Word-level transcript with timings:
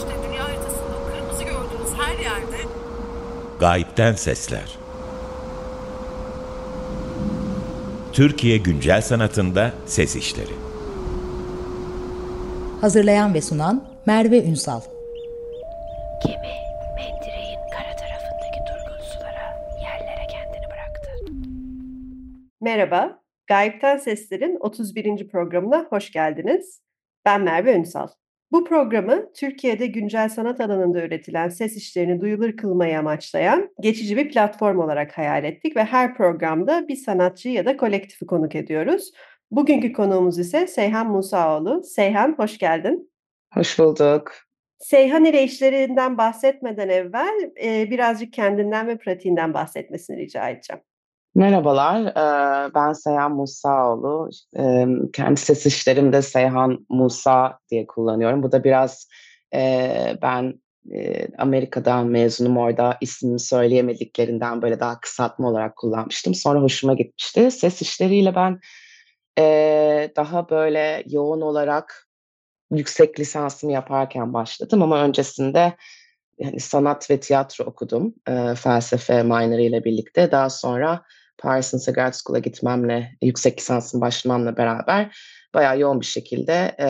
işte 0.00 0.28
dünya 0.28 0.44
haritasında 0.44 0.96
kırmızı 1.12 1.44
gördüğünüz 1.44 1.94
her 1.98 2.18
yerde 2.18 2.56
Gayipten 3.60 4.12
Sesler 4.12 4.78
Türkiye 8.12 8.56
Güncel 8.56 9.02
Sanatında 9.02 9.72
Ses 9.86 10.16
İşleri 10.16 10.52
Hazırlayan 12.80 13.34
ve 13.34 13.40
sunan 13.40 13.84
Merve 14.06 14.44
Ünsal 14.44 14.80
Gemi 16.26 16.54
mendireğin 16.96 17.60
kara 17.72 17.96
tarafındaki 17.96 18.60
durgun 18.68 19.04
sulara, 19.04 19.76
yerlere 19.82 20.26
kendini 20.26 20.66
bıraktı. 20.66 21.10
Merhaba, 22.60 23.22
Gayipten 23.46 23.96
Sesler'in 23.96 24.56
31. 24.60 25.28
programına 25.28 25.86
hoş 25.90 26.12
geldiniz. 26.12 26.80
Ben 27.24 27.42
Merve 27.42 27.74
Ünsal. 27.74 28.08
Bu 28.52 28.64
programı 28.64 29.32
Türkiye'de 29.34 29.86
güncel 29.86 30.28
sanat 30.28 30.60
alanında 30.60 31.02
üretilen 31.02 31.48
ses 31.48 31.76
işlerini 31.76 32.20
duyulur 32.20 32.56
kılmayı 32.56 32.98
amaçlayan 32.98 33.70
geçici 33.80 34.16
bir 34.16 34.30
platform 34.30 34.78
olarak 34.78 35.18
hayal 35.18 35.44
ettik 35.44 35.76
ve 35.76 35.84
her 35.84 36.14
programda 36.14 36.88
bir 36.88 36.96
sanatçı 36.96 37.48
ya 37.48 37.66
da 37.66 37.76
kolektifi 37.76 38.26
konuk 38.26 38.54
ediyoruz. 38.54 39.10
Bugünkü 39.50 39.92
konuğumuz 39.92 40.38
ise 40.38 40.66
Seyhan 40.66 41.10
Musaoğlu. 41.10 41.82
Seyhan 41.82 42.34
hoş 42.38 42.58
geldin. 42.58 43.10
Hoş 43.54 43.78
bulduk. 43.78 44.32
Seyhan 44.78 45.24
ile 45.24 45.42
işlerinden 45.42 46.18
bahsetmeden 46.18 46.88
evvel 46.88 47.50
e, 47.64 47.90
birazcık 47.90 48.32
kendinden 48.32 48.88
ve 48.88 48.98
pratiğinden 48.98 49.54
bahsetmesini 49.54 50.16
rica 50.16 50.48
edeceğim. 50.48 50.82
Merhabalar, 51.34 52.14
ben 52.74 52.92
Seyhan 52.92 53.32
Musaoğlu. 53.32 54.30
Kendi 55.12 55.40
ses 55.40 55.66
işlerimde 55.66 56.22
Seyhan 56.22 56.86
Musa 56.88 57.58
diye 57.70 57.86
kullanıyorum. 57.86 58.42
Bu 58.42 58.52
da 58.52 58.64
biraz 58.64 59.08
ben 60.22 60.60
Amerika'dan 61.38 62.06
mezunum 62.06 62.56
orada 62.56 62.98
ismimi 63.00 63.40
söyleyemediklerinden 63.40 64.62
böyle 64.62 64.80
daha 64.80 65.00
kısaltma 65.00 65.48
olarak 65.48 65.76
kullanmıştım. 65.76 66.34
Sonra 66.34 66.60
hoşuma 66.60 66.94
gitmişti. 66.94 67.50
Ses 67.50 67.82
işleriyle 67.82 68.34
ben 68.34 68.60
daha 70.16 70.50
böyle 70.50 71.04
yoğun 71.06 71.40
olarak 71.40 72.08
yüksek 72.70 73.20
lisansımı 73.20 73.72
yaparken 73.72 74.34
başladım 74.34 74.82
ama 74.82 75.04
öncesinde 75.04 75.76
yani 76.38 76.60
sanat 76.60 77.10
ve 77.10 77.20
tiyatro 77.20 77.64
okudum 77.64 78.14
felsefe 78.56 79.22
minor 79.22 79.58
ile 79.58 79.84
birlikte. 79.84 80.32
Daha 80.32 80.50
sonra 80.50 81.02
Parsons'a 81.40 81.92
Grad 81.92 82.12
School'a 82.12 82.38
gitmemle, 82.38 83.16
yüksek 83.22 83.58
lisansım 83.58 84.00
başlamamla 84.00 84.56
beraber 84.56 85.16
bayağı 85.54 85.78
yoğun 85.78 86.00
bir 86.00 86.06
şekilde 86.06 86.76
e, 86.80 86.88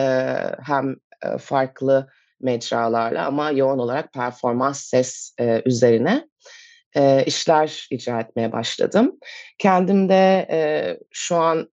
hem 0.63 0.95
e, 1.25 1.37
farklı 1.37 2.07
mecralarla 2.41 3.25
ama 3.25 3.51
yoğun 3.51 3.79
olarak 3.79 4.13
performans 4.13 4.81
ses 4.81 5.35
e, 5.39 5.61
üzerine 5.65 6.27
e, 6.95 7.23
işler 7.25 7.87
icra 7.91 8.19
etmeye 8.19 8.51
başladım. 8.51 9.19
Kendim 9.57 10.09
de 10.09 10.47
e, 10.51 10.59
şu 11.11 11.35
an 11.35 11.69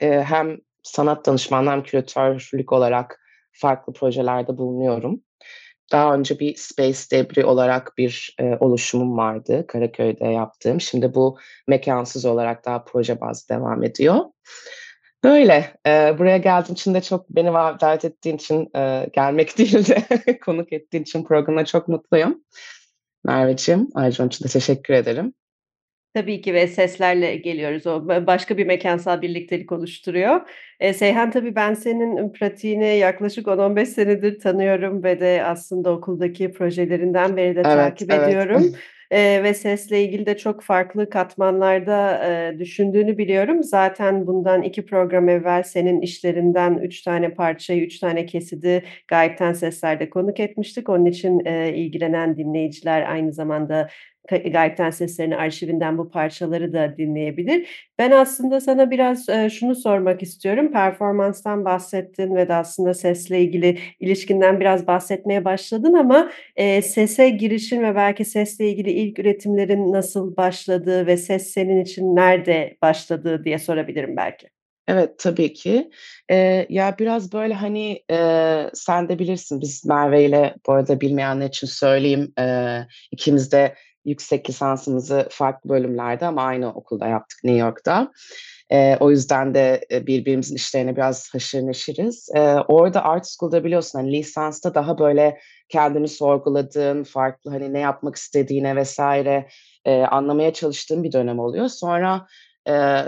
e, 0.00 0.22
hem 0.22 0.58
sanat 0.82 1.26
danışmanlığı 1.26 1.70
hem 1.70 1.82
küratörlük 1.82 2.72
olarak 2.72 3.20
farklı 3.52 3.92
projelerde 3.92 4.58
bulunuyorum. 4.58 5.22
Daha 5.92 6.14
önce 6.14 6.38
bir 6.38 6.56
Space 6.56 6.98
Debris 7.12 7.44
olarak 7.44 7.92
bir 7.98 8.34
e, 8.40 8.56
oluşumum 8.60 9.16
vardı 9.16 9.64
Karaköy'de 9.68 10.24
yaptığım. 10.26 10.80
Şimdi 10.80 11.14
bu 11.14 11.38
mekansız 11.68 12.24
olarak 12.24 12.64
daha 12.64 12.84
proje 12.84 13.20
bazlı 13.20 13.48
devam 13.54 13.84
ediyor. 13.84 14.24
Böyle. 15.24 15.74
E, 15.86 16.18
buraya 16.18 16.36
geldiğin 16.36 16.74
için 16.74 16.94
de 16.94 17.00
çok 17.00 17.30
beni 17.30 17.52
davet 17.52 18.04
ettiğin 18.04 18.36
için 18.36 18.70
e, 18.76 19.10
gelmek 19.12 19.58
değil 19.58 19.88
de 19.88 20.06
konuk 20.40 20.72
ettiğin 20.72 21.02
için 21.02 21.24
programına 21.24 21.64
çok 21.64 21.88
mutluyum. 21.88 22.44
Merveciğim 23.24 23.88
ayrıca 23.94 24.26
için 24.26 24.44
de 24.44 24.48
teşekkür 24.48 24.94
ederim. 24.94 25.34
Tabii 26.14 26.40
ki 26.40 26.54
ve 26.54 26.66
seslerle 26.66 27.36
geliyoruz. 27.36 27.86
O 27.86 28.08
başka 28.08 28.58
bir 28.58 28.66
mekansal 28.66 29.22
birliktelik 29.22 29.72
oluşturuyor. 29.72 30.40
E, 30.80 30.92
Seyhan 30.92 31.30
tabii 31.30 31.54
ben 31.54 31.74
senin 31.74 32.32
pratiğini 32.32 32.98
yaklaşık 32.98 33.46
10-15 33.46 33.86
senedir 33.86 34.38
tanıyorum 34.38 35.04
ve 35.04 35.20
de 35.20 35.42
aslında 35.44 35.92
okuldaki 35.92 36.52
projelerinden 36.52 37.36
beri 37.36 37.56
de 37.56 37.62
Evet, 37.64 37.64
takip 37.64 38.12
evet. 38.12 38.28
ediyorum. 38.28 38.74
E, 39.10 39.42
ve 39.42 39.54
sesle 39.54 40.04
ilgili 40.04 40.26
de 40.26 40.36
çok 40.36 40.62
farklı 40.62 41.10
katmanlarda 41.10 42.24
e, 42.24 42.58
düşündüğünü 42.58 43.18
biliyorum. 43.18 43.62
Zaten 43.62 44.26
bundan 44.26 44.62
iki 44.62 44.86
program 44.86 45.28
evvel 45.28 45.62
senin 45.62 46.00
işlerinden 46.00 46.78
üç 46.78 47.02
tane 47.02 47.34
parçayı, 47.34 47.82
üç 47.82 47.98
tane 47.98 48.26
kesidi 48.26 48.84
Gayipten 49.08 49.52
Sesler'de 49.52 50.10
konuk 50.10 50.40
etmiştik. 50.40 50.88
Onun 50.88 51.04
için 51.04 51.44
e, 51.44 51.74
ilgilenen 51.74 52.36
dinleyiciler 52.36 53.10
aynı 53.10 53.32
zamanda 53.32 53.88
Ka- 54.28 54.52
Gayipten 54.52 54.90
Sesler'in 54.90 55.30
arşivinden 55.30 55.98
bu 55.98 56.10
parçaları 56.10 56.72
da 56.72 56.96
dinleyebilir. 56.96 57.90
Ben 57.98 58.10
aslında 58.10 58.60
sana 58.60 58.90
biraz 58.90 59.28
e, 59.28 59.50
şunu 59.50 59.74
sormak 59.74 60.22
istiyorum. 60.22 60.72
Performanstan 60.72 61.64
bahsettin 61.64 62.34
ve 62.36 62.48
de 62.48 62.54
aslında 62.54 62.94
sesle 62.94 63.40
ilgili 63.40 63.78
ilişkinden 64.00 64.60
biraz 64.60 64.86
bahsetmeye 64.86 65.44
başladın 65.44 65.92
ama 65.92 66.30
e, 66.56 66.82
sese 66.82 67.28
girişin 67.30 67.82
ve 67.82 67.94
belki 67.94 68.24
sesle 68.24 68.68
ilgili 68.68 68.90
ilk 68.90 69.18
üretimlerin 69.18 69.92
nasıl 69.92 70.36
başladığı 70.36 71.06
ve 71.06 71.16
ses 71.16 71.46
senin 71.52 71.80
için 71.80 72.16
nerede 72.16 72.76
başladığı 72.82 73.44
diye 73.44 73.58
sorabilirim 73.58 74.16
belki. 74.16 74.48
Evet, 74.88 75.18
tabii 75.18 75.52
ki. 75.52 75.90
Eee, 76.30 76.66
ya, 76.68 76.96
biraz, 76.98 77.32
böyle, 77.32 77.54
hani, 77.54 78.02
eee, 78.10 78.70
sen 78.74 79.08
de 79.08 79.18
bilirsin, 79.18 79.60
biz 79.60 79.84
Merve 79.86 80.24
ile 80.24 80.54
bu 80.66 80.72
arada 80.72 81.00
bilmeyenler 81.00 81.48
için 81.48 81.66
söyleyeyim, 81.66 82.32
eee, 82.38 82.86
ikimiz 83.12 83.52
de 83.52 83.74
yüksek 84.04 84.50
lisansımızı 84.50 85.26
farklı 85.30 85.70
bölümlerde 85.70 86.26
ama 86.26 86.42
aynı 86.42 86.72
okulda 86.74 87.06
yaptık 87.06 87.38
New 87.44 87.60
York'ta. 87.60 88.12
Eee, 88.70 88.96
o 89.00 89.10
yüzden 89.10 89.54
de, 89.54 89.80
eee, 89.90 90.06
birbirimizin 90.06 90.56
işlerine 90.56 90.96
biraz 90.96 91.28
haşır 91.34 91.62
neşiriz. 91.62 92.28
Eee, 92.36 92.56
orada 92.68 93.04
Art 93.04 93.26
School'da 93.28 93.64
biliyorsun, 93.64 93.98
hani, 93.98 94.12
lisansta 94.12 94.74
daha, 94.74 94.98
böyle, 94.98 95.38
kendini 95.68 96.08
sorguladığın, 96.08 97.04
farklı, 97.04 97.50
hani, 97.50 97.72
ne 97.72 97.78
yapmak 97.80 98.16
istediğine 98.16 98.82
vs. 98.82 98.98
eee, 99.86 100.02
anlamaya 100.10 100.52
çalıştığın 100.52 101.02
bir 101.04 101.12
dönem 101.12 101.38
oluyor. 101.38 101.68
Sonra, 101.68 102.26
eee, 102.68 103.04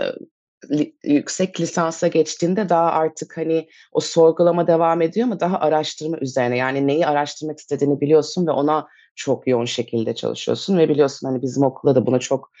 li 0.71 0.95
yüksek 1.03 1.61
lisansa 1.61 2.07
geçtiğinde 2.07 2.69
daha 2.69 2.91
artık, 2.91 3.37
hani, 3.37 3.67
o 3.91 3.99
sorgulama 3.99 4.67
devam 4.67 5.01
ediyor 5.01 5.27
ama 5.27 5.39
daha 5.39 5.59
araştırma 5.59 6.17
üzerine. 6.21 6.57
Yani 6.57 6.87
neyi 6.87 7.07
araştırmak 7.07 7.59
istediğini 7.59 8.01
biliyorsun 8.01 8.47
ve 8.47 8.51
ona 8.51 8.87
çok 9.15 9.47
yoğun 9.47 9.65
şekilde 9.65 10.15
çalışıyorsun 10.15 10.77
ve 10.77 10.89
biliyorsun, 10.89 11.27
hani, 11.27 11.41
bizim 11.41 11.63
okulda 11.63 11.95
da 11.95 12.05
buna 12.05 12.19
çok, 12.19 12.51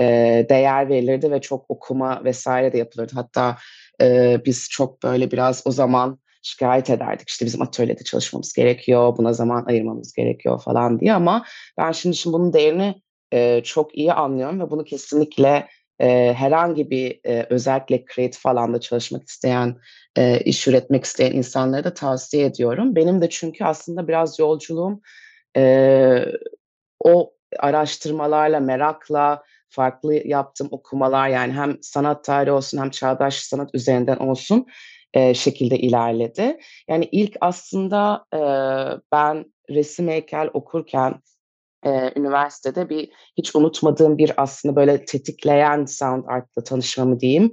eee, 0.00 0.46
değer 0.50 0.88
verilirdi 0.88 1.30
ve 1.32 1.40
çok 1.40 1.64
okuma 1.70 2.22
vs. 2.24 2.46
de 2.46 2.78
yapılırdı. 2.78 3.12
Hatta, 3.14 3.56
eee, 4.00 4.42
biz 4.46 4.68
çok, 4.70 5.02
böyle, 5.02 5.30
biraz 5.30 5.62
o 5.66 5.70
zaman 5.70 6.18
şikâyet 6.42 6.90
ederdik. 6.90 7.28
İşte, 7.30 7.46
bizim 7.46 7.62
atölyede 7.62 8.04
çalışmamız 8.04 8.52
gerekiyor, 8.52 9.16
buna 9.18 9.32
zaman 9.32 9.64
ayırmamız 9.68 10.12
gerekiyor 10.14 10.62
falan 10.64 11.00
diye 11.00 11.14
ama 11.14 11.44
ben 11.78 11.92
şimdi 11.92 12.16
şimdi 12.16 12.34
bunun 12.34 12.52
değerini, 12.52 12.94
eee, 13.32 13.60
çok 13.64 13.98
iyi 13.98 14.12
anlıyorum 14.12 14.60
ve 14.60 14.70
bunu 14.70 14.84
kesinlikle, 14.84 15.68
eee, 16.00 16.34
herhangi 16.38 16.90
bir, 16.90 17.20
eee, 17.26 17.46
özellikle 17.50 18.04
kreatif 18.04 18.46
alanda 18.46 18.80
çalışmak 18.80 19.28
isteyen, 19.28 19.76
eee, 20.18 20.42
iş 20.44 20.68
üretmek 20.68 21.04
isteyen 21.04 21.32
insanlara 21.32 21.84
da 21.84 21.94
tavsiye 21.94 22.46
ediyorum. 22.46 22.96
Benim 22.96 23.22
de 23.22 23.28
çünkü 23.30 23.64
aslında 23.64 24.08
biraz 24.08 24.38
yolculuğum, 24.38 25.00
eee, 25.56 26.32
o 27.04 27.32
araştırmalarla, 27.60 28.60
merakla, 28.60 29.42
farklı 29.70 30.14
yaptığım 30.28 30.68
okumalar, 30.72 31.28
yani 31.28 31.52
hem 31.52 31.78
sanat 31.82 32.24
tarihi 32.24 32.52
olsun 32.52 32.78
hem 32.78 32.90
çağdaş 32.90 33.36
sanat 33.36 33.70
üzerinden 33.74 34.16
olsun, 34.18 34.66
eee, 35.16 35.34
şekilde 35.34 35.78
ilerledi. 35.78 36.58
Yani 36.90 37.08
ilk 37.12 37.36
aslında, 37.40 38.24
eee, 38.34 39.00
ben 39.12 39.46
resim, 39.70 40.08
heykel 40.08 40.50
okurken, 40.54 41.14
eee, 41.86 42.12
üniversitede 42.16 42.90
bir 42.90 43.10
hiç 43.38 43.56
unutmadığım 43.56 44.18
bir 44.18 44.32
aslında, 44.42 44.76
böyle, 44.76 45.04
tetikleyen 45.06 45.84
sound 45.86 46.24
art'la 46.28 46.64
tanışmamı 46.64 47.20
diyeyim. 47.20 47.52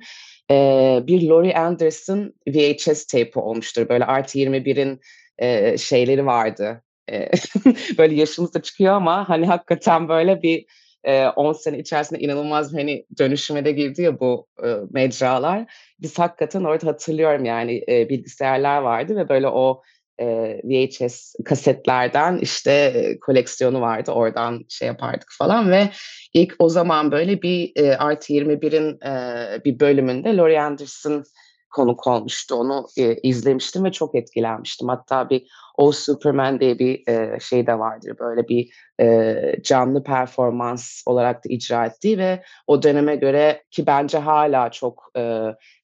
Eee, 0.51 1.03
bir 1.07 1.29
Laurie 1.29 1.55
Anderson 1.55 2.33
VHS 2.49 3.07
tape'i 3.07 3.39
olmuştur. 3.43 3.89
Böyle 3.89 4.05
Artı 4.05 4.39
21'in, 4.39 5.01
eee, 5.41 5.75
şeyleri 5.79 6.25
vardı. 6.27 6.83
Eee, 7.11 7.31
böyle 7.97 8.15
yaşımız 8.15 8.53
da 8.53 8.61
çıkıyor 8.61 8.93
ama, 8.93 9.29
hani, 9.29 9.45
hakikaten 9.47 10.09
böyle 10.09 10.41
bir, 10.41 10.65
eee, 11.05 11.27
10 11.35 11.53
sene 11.53 11.79
içerisinde 11.79 12.19
inanılmaz, 12.19 12.73
hani, 12.73 13.05
dönüşüme 13.19 13.65
de 13.65 13.71
girdi 13.71 14.01
ya 14.01 14.19
bu, 14.19 14.47
ııı, 14.63 14.87
mecralar. 14.91 15.65
Biz 15.99 16.19
hakikaten 16.19 16.63
orada 16.63 16.87
hatırlıyorum, 16.87 17.45
yani, 17.45 17.73
eee, 17.87 18.07
bilgisayarlar 18.09 18.81
vardı 18.81 19.15
ve 19.15 19.29
böyle 19.29 19.47
o, 19.47 19.81
eee, 20.19 20.61
VHS 20.63 21.33
kasetlerden, 21.45 22.37
işte, 22.37 22.71
eee, 22.95 23.19
koleksiyonu 23.19 23.81
vardı. 23.81 24.11
Oradan 24.11 24.65
şey 24.69 24.87
yapardık 24.87 25.29
falan 25.37 25.71
ve 25.71 25.89
ilk 26.33 26.55
o 26.59 26.69
zaman 26.69 27.11
böyle 27.11 27.41
bir, 27.41 27.71
eee, 27.75 27.91
Artı 27.95 28.33
21'in, 28.33 28.97
eee, 29.05 29.61
bir 29.65 29.79
bölümünde 29.79 30.37
Laurie 30.37 30.59
Anderson 30.59 31.23
konuk 31.69 32.07
olmuştu. 32.07 32.55
Onu 32.55 32.87
e, 32.97 33.15
izlemiştim 33.15 33.83
ve 33.83 33.91
çok 33.91 34.15
etkilenmiştim. 34.15 34.87
Hatta 34.87 35.29
bir 35.29 35.47
O 35.77 35.91
Superman 35.91 36.59
diye 36.59 36.79
bir 36.79 37.07
e, 37.07 37.39
şey 37.39 37.67
de 37.67 37.79
vardır. 37.79 38.19
Böyle 38.19 38.47
bir 38.47 38.73
e, 39.01 39.35
canlı 39.63 40.03
performans 40.03 41.03
olarak 41.05 41.45
da 41.45 41.49
icra 41.49 41.85
ettiği 41.85 42.17
ve 42.17 42.43
o 42.67 42.83
döneme 42.83 43.15
göre 43.15 43.63
ki 43.71 43.87
bence 43.87 44.17
hala 44.17 44.71
çok 44.71 45.11
e, 45.17 45.43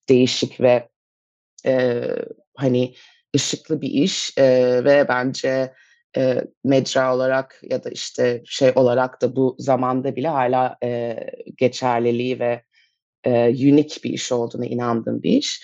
değişik 0.10 0.62
ve 0.62 0.90
e, 1.66 2.02
hani 2.56 2.94
ışıklı 3.36 3.82
bir 3.82 3.90
iş 3.90 4.38
e, 4.38 4.44
ve 4.86 5.06
bence 5.08 5.74
e, 6.18 6.42
mecra 6.64 7.16
olarak 7.16 7.62
ya 7.64 7.84
da 7.84 7.90
işte 7.90 8.42
şey 8.46 8.72
olarak 8.76 9.22
da 9.22 9.36
bu 9.36 9.56
zamanda 9.60 10.16
bile 10.16 10.28
hala 10.28 10.78
e, 10.84 11.18
geçerliliği 11.58 12.40
ve 12.40 12.62
e, 13.25 13.48
unique 13.50 14.04
bir 14.04 14.10
iş 14.10 14.31
olduğuna 14.31 14.66
inandığım 14.66 15.24
bir 15.24 15.31
iş. 15.31 15.63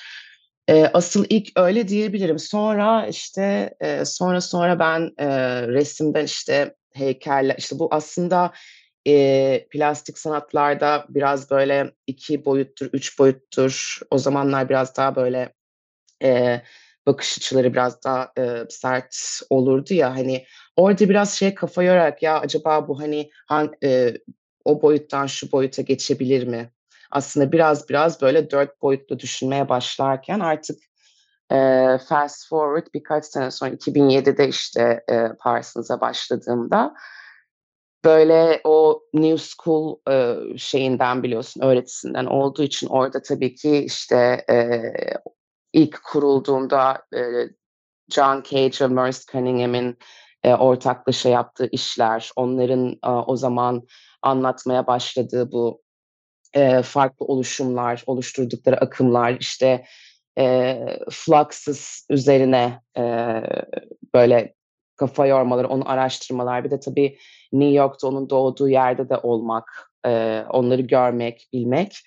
E, 0.69 0.85
asıl 0.85 1.25
ilk 1.29 1.59
öyle 1.59 1.87
diyebilirim. 1.87 2.39
Sonra 2.39 3.07
işte 3.07 3.73
e, 3.79 4.05
sonra 4.05 4.41
sonra 4.41 4.79
ben 4.79 5.11
e, 5.17 5.27
resimden 5.67 6.25
işte 6.25 6.75
heykeller 6.93 7.55
işte 7.57 7.79
bu 7.79 7.87
aslında 7.91 8.53
e, 9.07 9.67
plastik 9.71 10.17
sanatlarda 10.17 11.05
biraz 11.09 11.51
böyle 11.51 11.91
iki 12.07 12.45
boyuttur, 12.45 12.89
üç 12.93 13.19
boyuttur. 13.19 13.99
O 14.11 14.17
zamanlar 14.17 14.69
biraz 14.69 14.97
daha 14.97 15.15
böyle 15.15 15.53
e, 16.23 16.61
bakış 17.05 17.37
açıları 17.37 17.73
biraz 17.73 18.03
daha 18.03 18.31
e, 18.37 18.65
sert 18.69 19.41
olurdu 19.49 19.93
ya 19.93 20.15
hani 20.15 20.45
orada 20.75 21.09
biraz 21.09 21.33
şey 21.33 21.55
kafa 21.55 21.83
yorarak 21.83 22.23
ya 22.23 22.39
acaba 22.39 22.87
bu 22.87 22.99
hani 22.99 23.29
hangi, 23.47 23.71
e, 23.83 24.13
o 24.65 24.81
boyuttan 24.81 25.27
şu 25.27 25.51
boyuta 25.51 25.81
geçebilir 25.81 26.47
mi? 26.47 26.71
Aslında 27.11 27.51
biraz 27.51 27.89
biraz 27.89 28.21
böyle 28.21 28.51
dört 28.51 28.81
boyutlu 28.81 29.19
düşünmeye 29.19 29.69
başlarken 29.69 30.39
artık 30.39 30.79
e, 31.51 31.57
fast 32.09 32.49
forward 32.49 32.87
birkaç 32.93 33.25
sene 33.25 33.51
sonra 33.51 33.71
2007'de 33.71 34.47
işte 34.47 35.03
e, 35.09 35.27
Parsons'a 35.39 36.01
başladığımda 36.01 36.93
böyle 38.05 38.61
o 38.63 39.03
New 39.13 39.37
School 39.37 39.99
e, 40.09 40.37
şeyinden 40.57 41.23
biliyorsun 41.23 41.61
öğretisinden 41.61 42.25
olduğu 42.25 42.63
için 42.63 42.87
orada 42.87 43.21
tabii 43.21 43.55
ki 43.55 43.77
işte 43.77 44.45
e, 44.49 44.81
ilk 45.73 46.03
kurulduğunda 46.03 47.05
e, 47.15 47.19
John 48.09 48.43
Cage 48.49 48.77
ve 48.81 48.87
Merce 48.87 49.19
Cunningham'in 49.31 49.97
e, 50.43 50.53
ortaklaşa 50.55 51.29
yaptığı 51.29 51.69
işler, 51.71 52.31
onların 52.35 52.99
e, 53.05 53.09
o 53.09 53.35
zaman 53.35 53.87
anlatmaya 54.21 54.87
başladığı 54.87 55.51
bu 55.51 55.81
e, 56.53 56.81
farklı 56.81 57.25
oluşumlar, 57.25 58.03
oluşturdukları 58.07 58.77
akımlar, 58.77 59.37
işte 59.39 59.85
e, 60.37 60.77
Fluxus 61.11 62.05
üzerine 62.09 62.81
e, 62.97 63.03
böyle 64.13 64.53
kafa 64.95 65.27
yormaları, 65.27 65.67
onu 65.67 65.89
araştırmalar, 65.89 66.63
bir 66.63 66.71
de 66.71 66.79
tabii 66.79 67.17
New 67.53 67.73
York'ta 67.73 68.07
onun 68.07 68.29
doğduğu 68.29 68.69
yerde 68.69 69.09
de 69.09 69.17
olmak, 69.17 69.91
e, 70.05 70.43
onları 70.49 70.81
görmek, 70.81 71.49
bilmek 71.53 71.97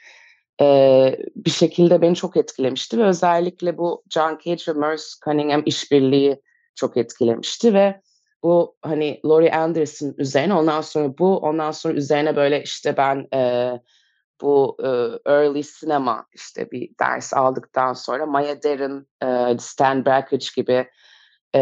e, 0.61 1.17
bir 1.37 1.50
şekilde 1.50 2.02
beni 2.02 2.14
çok 2.14 2.37
etkilemişti 2.37 2.99
ve 2.99 3.05
özellikle 3.05 3.79
bu 3.79 4.02
John 4.11 4.38
Cage 4.44 4.62
ve 4.69 4.73
Merce 4.73 5.02
Cunningham 5.25 5.62
işbirliği 5.67 6.41
çok 6.75 6.96
etkilemişti 6.96 7.75
ve 7.75 8.00
bu 8.43 8.76
hani 8.82 9.20
Laurie 9.25 9.52
Anderson 9.52 10.14
üzerine 10.19 10.55
ondan 10.55 10.81
sonra 10.81 11.19
bu 11.19 11.38
ondan 11.38 11.70
sonra 11.70 11.94
üzerine 11.94 12.37
böyle 12.37 12.62
işte 12.62 12.96
ben 12.96 13.26
e, 13.35 13.70
bu 14.41 14.77
e, 14.83 14.89
early 15.31 15.63
sinema 15.63 16.27
işte 16.33 16.71
bir 16.71 16.91
ders 17.01 17.35
aldıktan 17.35 17.93
sonra 17.93 18.27
Maya 18.27 18.63
Deren, 18.63 19.07
e, 19.23 19.59
Stan 19.59 20.05
Brakhage 20.07 20.47
gibi 20.57 20.89
e, 21.55 21.61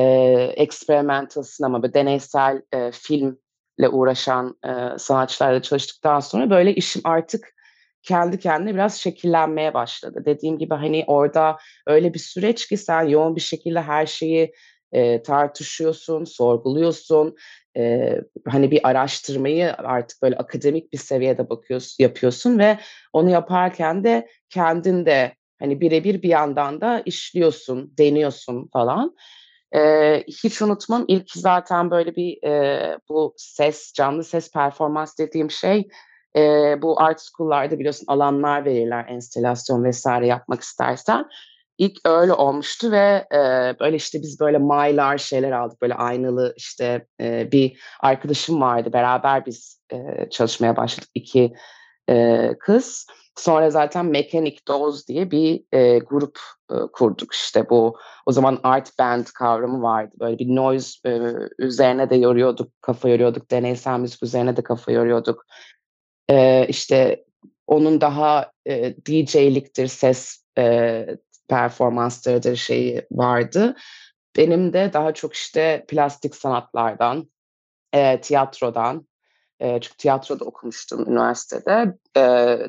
experimental 0.57 1.43
sinema 1.43 1.83
ve 1.83 1.95
deneysel 1.95 2.63
e, 2.73 2.91
filmle 2.93 3.89
uğraşan 3.91 4.59
e, 4.65 4.99
sanatçılarla 4.99 5.63
çalıştıktan 5.63 6.21
sonra 6.21 6.51
böyle 6.51 6.75
işim 6.75 7.03
artık 7.05 7.55
kendi 8.03 8.39
kendine 8.39 8.75
biraz 8.75 8.95
şekillenmeye 8.95 9.75
başladı. 9.75 10.23
Dediğim 10.25 10.59
gibi 10.59 10.75
hani 10.75 11.05
orada 11.07 11.57
öyle 11.87 12.15
bir 12.15 12.19
süreç 12.19 12.69
ki 12.69 12.77
sen 12.77 13.03
yoğun 13.03 13.37
bir 13.37 13.41
şekilde 13.41 13.83
her 13.83 14.07
şeyi 14.07 14.53
e, 14.93 15.23
tartışıyorsun, 15.23 16.25
sorguluyorsun. 16.25 17.37
E, 17.77 18.15
hani 18.49 18.71
bir 18.71 18.89
araştırmayı 18.89 19.75
artık 19.77 20.23
böyle 20.23 20.37
akademik 20.37 20.93
bir 20.93 20.99
seviyede 20.99 21.50
bakıyorsun, 21.50 22.05
yapıyorsun 22.05 22.59
ve 22.59 22.79
onu 23.12 23.31
yaparken 23.31 24.05
de 24.05 24.29
kendin 24.50 25.06
de 25.06 25.33
hani 25.59 25.81
birebir 25.81 26.23
bir 26.23 26.29
yandan 26.29 26.81
da 26.81 27.03
işliyorsun, 27.06 27.94
deniyorsun 27.99 28.69
falan. 28.73 29.17
Ee, 29.75 30.25
hiç 30.29 30.62
unutmam 30.62 31.05
ilk 31.09 31.31
zaten 31.31 31.91
böyle 31.91 32.17
bir 32.17 32.44
e, 32.44 32.99
bu 33.09 33.35
ses, 33.37 33.93
canlı 33.93 34.25
ses 34.25 34.53
performans 34.53 35.19
dediğim 35.19 35.50
şey 35.50 35.89
e, 36.37 36.43
bu 36.83 37.00
art 37.00 37.21
school'larda 37.21 37.79
biliyorsun 37.79 38.05
alanlar 38.09 38.65
verirler 38.65 39.06
enstelasyon 39.09 39.85
vesaire 39.85 40.27
yapmak 40.27 40.61
istersen. 40.61 41.25
İlk 41.82 41.99
öyle 42.05 42.32
olmuştu 42.32 42.90
ve 42.90 43.26
e, 43.32 43.38
böyle 43.81 43.96
işte 43.96 44.23
biz 44.23 44.40
böyle 44.40 44.58
maylar 44.58 45.19
şeyler 45.19 45.52
aldık. 45.52 45.82
Böyle 45.82 45.94
aynalı 45.94 46.55
işte 46.56 47.06
e, 47.20 47.52
bir 47.52 47.81
arkadaşım 48.00 48.61
vardı. 48.61 48.93
Beraber 48.93 49.46
biz 49.46 49.81
e, 49.93 49.96
çalışmaya 50.31 50.76
başladık 50.76 51.11
iki 51.14 51.52
e, 52.11 52.49
kız. 52.61 53.06
Sonra 53.38 53.70
zaten 53.70 54.06
Mechanic 54.06 54.58
Dolls 54.69 55.08
diye 55.08 55.31
bir 55.31 55.64
e, 55.73 55.99
grup 55.99 56.38
e, 56.70 56.75
kurduk. 56.93 57.34
İşte 57.34 57.70
bu 57.70 57.99
o 58.26 58.32
zaman 58.32 58.58
art 58.62 58.99
band 58.99 59.26
kavramı 59.26 59.82
vardı. 59.82 60.14
Böyle 60.20 60.38
bir 60.38 60.56
noise 60.56 61.08
e, 61.08 61.32
üzerine 61.58 62.11
de 62.11 62.17
yoruyorduk 62.17 62.82
kafa 62.82 63.08
yoruyorduk. 63.08 63.50
Deneysel 63.50 63.99
müzik 63.99 64.23
üzerine 64.23 64.56
de 64.56 64.62
kafa 64.62 64.93
yoruyorduk. 64.93 65.46
E, 66.31 66.67
işte 66.69 67.25
onun 67.67 68.00
daha 68.00 68.50
e, 68.67 68.96
DJ'liktir, 68.96 69.87
ses 69.87 70.44
e, 70.58 71.06
performanslarıdır 71.53 72.57
şeyi 72.57 73.07
vardı. 73.11 73.77
Benim 74.37 74.73
de 74.73 74.91
daha 74.93 75.15
çok 75.15 75.35
işte 75.35 75.85
plastik 75.89 76.35
sanatlardan, 76.35 77.31
e, 77.93 78.21
tiyatrodan, 78.21 79.07
e, 79.61 79.81
çünkü 79.81 79.97
tiyatroda 79.97 80.45
okumuştum 80.45 81.11
üniversitede, 81.13 81.97
e, 82.17 82.21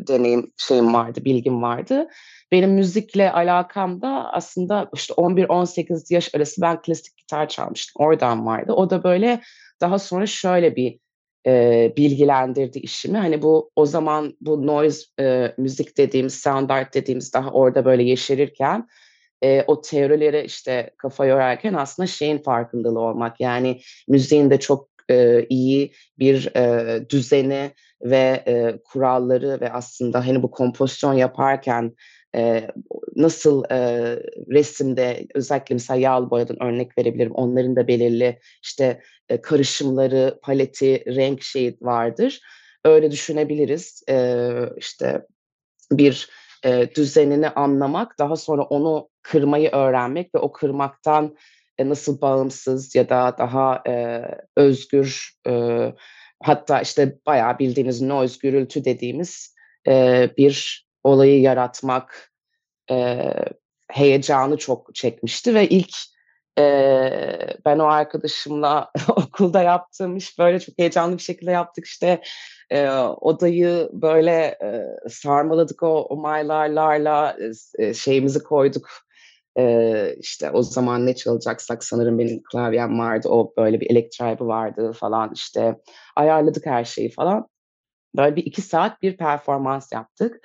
deneyim 0.08 0.52
şeyim 0.58 0.94
vardı, 0.94 1.26
bilgim 1.26 1.62
vardı. 1.62 2.08
Benim 2.52 2.72
müzikle 2.72 3.32
alakam 3.32 4.02
da 4.02 4.34
aslında 4.34 4.90
işte 4.94 5.14
11-18 5.14 6.14
yaş 6.14 6.36
arası 6.36 6.62
ben 6.62 6.82
klasik 6.82 7.18
gitar 7.18 7.48
çalmıştım. 7.50 8.06
Oradan 8.06 8.46
vardı. 8.46 8.74
O 8.74 8.90
da 8.90 9.04
böyle 9.04 9.42
daha 9.82 10.00
sonra 10.00 10.26
şöyle 10.26 10.76
bir 10.76 11.00
e, 11.48 11.94
bilgilendirdi 11.98 12.80
işimi. 12.80 13.18
Hani 13.18 13.42
bu 13.42 13.72
o 13.76 13.86
zaman 13.86 14.38
bu 14.42 14.68
noise 14.68 15.06
e, 15.20 15.54
müzik 15.58 15.98
dediğimiz, 15.98 16.42
sound 16.42 16.70
art 16.70 16.94
dediğimiz 16.94 17.34
daha 17.34 17.52
orada 17.52 17.86
böyle 17.86 18.04
yeşerirken 18.04 18.88
e, 19.44 19.64
o 19.68 19.82
teorilere 19.82 20.46
işte 20.46 20.90
kafa 20.98 21.26
yorarken 21.26 21.74
aslında 21.74 22.08
şeyin 22.08 22.38
farkındalığı 22.38 23.00
olmak. 23.00 23.40
Yani 23.40 23.82
müziğin 24.08 24.50
de 24.50 24.60
çok 24.60 24.90
e, 25.10 25.46
iyi 25.50 25.94
bir 26.20 26.56
e, 26.56 27.10
düzeni 27.10 27.72
ve 28.02 28.44
e, 28.48 28.80
kuralları 28.84 29.62
ve 29.62 29.72
aslında 29.72 30.28
hani 30.28 30.44
bu 30.44 30.52
kompozisyon 30.52 31.14
yaparken 31.14 31.94
nasıl 33.16 33.64
resimde 34.52 35.28
özellikle 35.36 35.76
mesela 35.76 36.00
yağlı 36.00 36.30
boyadan 36.30 36.64
örnek 36.64 36.98
verebilirim. 36.98 37.32
Onların 37.32 37.76
da 37.76 37.88
belirli 37.88 38.40
işte 38.64 39.02
karışımları, 39.42 40.40
paleti, 40.42 41.16
renk 41.16 41.44
şeyi 41.44 41.78
vardır. 41.82 42.40
Öyle 42.86 43.12
düşünebiliriz. 43.12 44.04
İşte 44.78 45.26
bir 45.92 46.30
düzenini 46.96 47.50
anlamak, 47.50 48.20
daha 48.20 48.36
sonra 48.36 48.64
onu 48.64 49.10
kırmayı 49.22 49.70
öğrenmek 49.70 50.36
ve 50.36 50.40
o 50.40 50.52
kırmaktan 50.52 51.36
nasıl 51.80 52.22
bağımsız 52.22 52.96
ya 52.96 53.10
da 53.10 53.36
daha 53.38 53.84
özgür 54.58 55.34
hatta 56.44 56.82
işte 56.82 57.18
bayağı 57.26 57.60
bildiğiniz 57.60 58.02
noise 58.02 58.38
gürültü 58.42 58.86
dediğimiz 58.86 59.56
bir 60.38 60.83
olayı 61.04 61.42
yaratmak 61.42 62.32
e, 62.92 63.34
heyecanı 63.92 64.58
çok 64.58 64.96
çekmişti 64.96 65.56
ve 65.56 65.70
ilk 65.70 65.96
e, 66.60 66.64
ben 67.66 67.80
o 67.80 67.86
arkadaşımla 67.86 68.92
okulda 69.10 69.62
yaptığım 69.62 70.18
iş 70.18 70.40
böyle 70.40 70.60
çok 70.60 70.78
heyecanlı 70.78 71.18
bir 71.18 71.22
şekilde 71.22 71.52
yaptık 71.52 71.86
işte. 71.86 72.22
E, 72.70 72.90
odayı 73.00 73.90
böyle 73.94 74.58
e, 74.64 74.86
sarmaladık 75.10 75.84
o, 75.84 76.02
o 76.10 76.16
maylarlarla 76.16 77.38
e, 77.80 77.94
şeyimizi 77.94 78.44
koyduk. 78.44 78.90
E, 79.58 80.16
işte 80.20 80.52
o 80.52 80.64
zaman 80.64 81.06
ne 81.06 81.16
çalacaksak 81.16 81.84
sanırım 81.84 82.20
benim 82.20 82.44
klavyem 82.52 83.00
vardı 83.00 83.30
o 83.30 83.54
böyle 83.58 83.82
bir 83.82 83.92
elektriği 83.92 84.48
vardı 84.48 84.92
falan 84.92 85.32
işte. 85.36 85.76
Ayarladık 86.16 86.66
her 86.66 86.84
şeyi 86.84 87.12
falan. 87.12 87.48
Böyle 88.18 88.36
bir 88.36 88.46
iki 88.46 88.62
saat 88.62 89.02
bir 89.02 89.18
performans 89.18 89.92
yaptık 89.92 90.40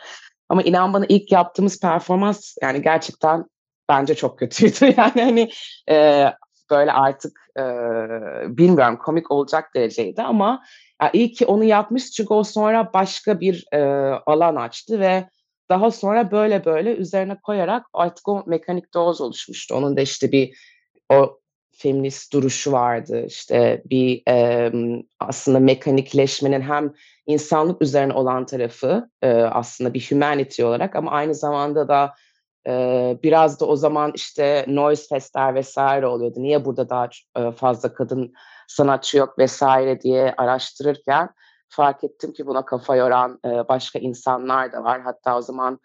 Ama 0.48 0.62
inan 0.62 0.92
bana 0.92 1.06
ilk 1.08 1.32
yaptığımız 1.32 1.80
performans 1.80 2.56
yani 2.62 2.82
gerçekten 2.82 3.44
bence 3.88 4.14
çok 4.14 4.38
kötüydü. 4.38 4.94
Yani 4.96 5.22
hani 5.22 5.50
e, 5.90 6.26
böyle 6.70 6.92
artık 6.92 7.40
e, 7.58 7.62
bilmiyorum 8.56 8.98
komik 8.98 9.30
olacak 9.30 9.74
dereceydi 9.74 10.22
ama 10.22 10.62
ya 11.02 11.10
iyi 11.12 11.32
ki 11.32 11.46
onu 11.46 11.64
yapmış 11.64 12.10
çünkü 12.10 12.34
o 12.34 12.44
sonra 12.44 12.92
başka 12.92 13.40
bir 13.40 13.66
e, 13.72 13.78
alan 14.26 14.56
açtı 14.56 15.00
ve 15.00 15.28
daha 15.70 15.90
sonra 15.90 16.30
böyle 16.30 16.64
böyle 16.64 16.96
üzerine 16.96 17.38
koyarak 17.42 17.86
artık 17.92 18.28
o 18.28 18.44
mekanik 18.46 18.94
doz 18.94 19.20
oluşmuştu. 19.20 19.74
Onun 19.74 19.96
da 19.96 20.00
işte 20.00 20.32
bir 20.32 20.58
o 21.12 21.40
feminist 21.78 22.32
duruşu 22.32 22.72
vardı. 22.72 23.24
İşte 23.26 23.82
bir 23.90 24.22
e, 24.28 24.72
aslında 25.20 25.58
mekanikleşmenin 25.58 26.60
hem 26.60 26.92
insanlık 27.26 27.82
üzerine 27.82 28.12
olan 28.12 28.46
tarafı 28.46 29.10
e, 29.22 29.32
aslında 29.32 29.94
bir 29.94 30.10
humanity 30.10 30.64
olarak 30.64 30.96
ama 30.96 31.10
aynı 31.10 31.34
zamanda 31.34 31.88
da 31.88 32.14
e, 32.66 33.16
biraz 33.22 33.60
da 33.60 33.66
o 33.66 33.76
zaman 33.76 34.12
işte 34.14 34.64
noise 34.68 35.08
festler 35.08 35.54
vesaire 35.54 36.06
oluyordu. 36.06 36.42
Niye 36.42 36.64
burada 36.64 36.88
daha 36.88 37.08
e, 37.36 37.52
fazla 37.52 37.94
kadın 37.94 38.32
sanatçı 38.68 39.18
yok 39.18 39.38
vesaire 39.38 40.00
diye 40.00 40.34
araştırırken 40.36 41.28
fark 41.68 42.04
ettim 42.04 42.32
ki 42.32 42.46
buna 42.46 42.64
kafa 42.64 42.96
yoran 42.96 43.40
e, 43.44 43.68
başka 43.68 43.98
insanlar 43.98 44.72
da 44.72 44.84
var. 44.84 45.00
Hatta 45.00 45.36
o 45.36 45.42
zaman 45.42 45.80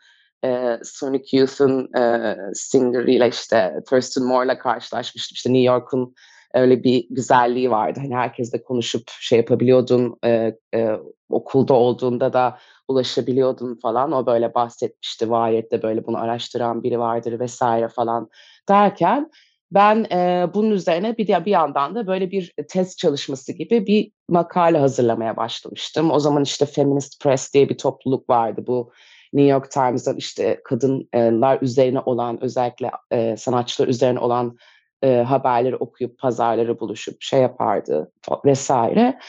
e, 0.45 0.79
Sonic 0.83 1.37
Youth'un 1.37 1.93
e, 1.97 2.35
singeriyle 2.53 3.29
işte 3.29 3.73
Thurston 3.89 4.27
Moore'la 4.27 4.57
karşılaşmıştım. 4.57 5.35
İşte 5.35 5.53
New 5.53 5.73
York'un 5.73 6.15
öyle 6.53 6.83
bir 6.83 7.05
güzelliği 7.09 7.71
vardı. 7.71 7.99
Hani 8.03 8.15
herkesle 8.15 8.63
konuşup 8.63 9.03
şey 9.19 9.37
yapabiliyordun. 9.37 10.17
E, 10.25 10.55
e, 10.75 10.89
okulda 11.29 11.73
olduğunda 11.73 12.33
da 12.33 12.57
ulaşabiliyordun 12.87 13.79
falan. 13.81 14.11
O 14.11 14.25
böyle 14.25 14.53
bahsetmişti. 14.53 15.29
Vayet'te 15.29 15.81
böyle 15.81 16.05
bunu 16.05 16.17
araştıran 16.17 16.83
biri 16.83 16.99
vardır 16.99 17.39
vesaire 17.39 17.87
falan 17.87 18.29
derken 18.69 19.31
ben 19.71 20.05
e, 20.11 20.47
bunun 20.53 20.71
üzerine 20.71 21.17
bir, 21.17 21.27
bir 21.45 21.51
yandan 21.51 21.95
da 21.95 22.07
böyle 22.07 22.31
bir 22.31 22.53
test 22.69 22.97
çalışması 22.97 23.53
gibi 23.53 23.87
bir 23.87 24.11
makale 24.29 24.77
hazırlamaya 24.77 25.37
başlamıştım. 25.37 26.11
O 26.11 26.19
zaman 26.19 26.43
işte 26.43 26.65
Feminist 26.65 27.23
Press 27.23 27.53
diye 27.53 27.69
bir 27.69 27.77
topluluk 27.77 28.29
vardı. 28.29 28.63
Bu 28.67 28.91
New 29.33 29.51
York 29.51 29.71
Times'dan 29.71 30.15
işte 30.15 30.61
kadınlar 30.63 31.61
üzerine 31.61 31.99
olan 31.99 32.43
özellikle 32.43 32.91
e, 33.11 33.37
sanatçılar 33.37 33.87
üzerine 33.87 34.19
olan 34.19 34.57
e, 35.03 35.15
haberleri 35.17 35.75
okuyup 35.75 36.19
pazarları 36.19 36.79
buluşup 36.79 37.21
şey 37.21 37.41
yapardı 37.41 38.11
vesaire. 38.45 39.19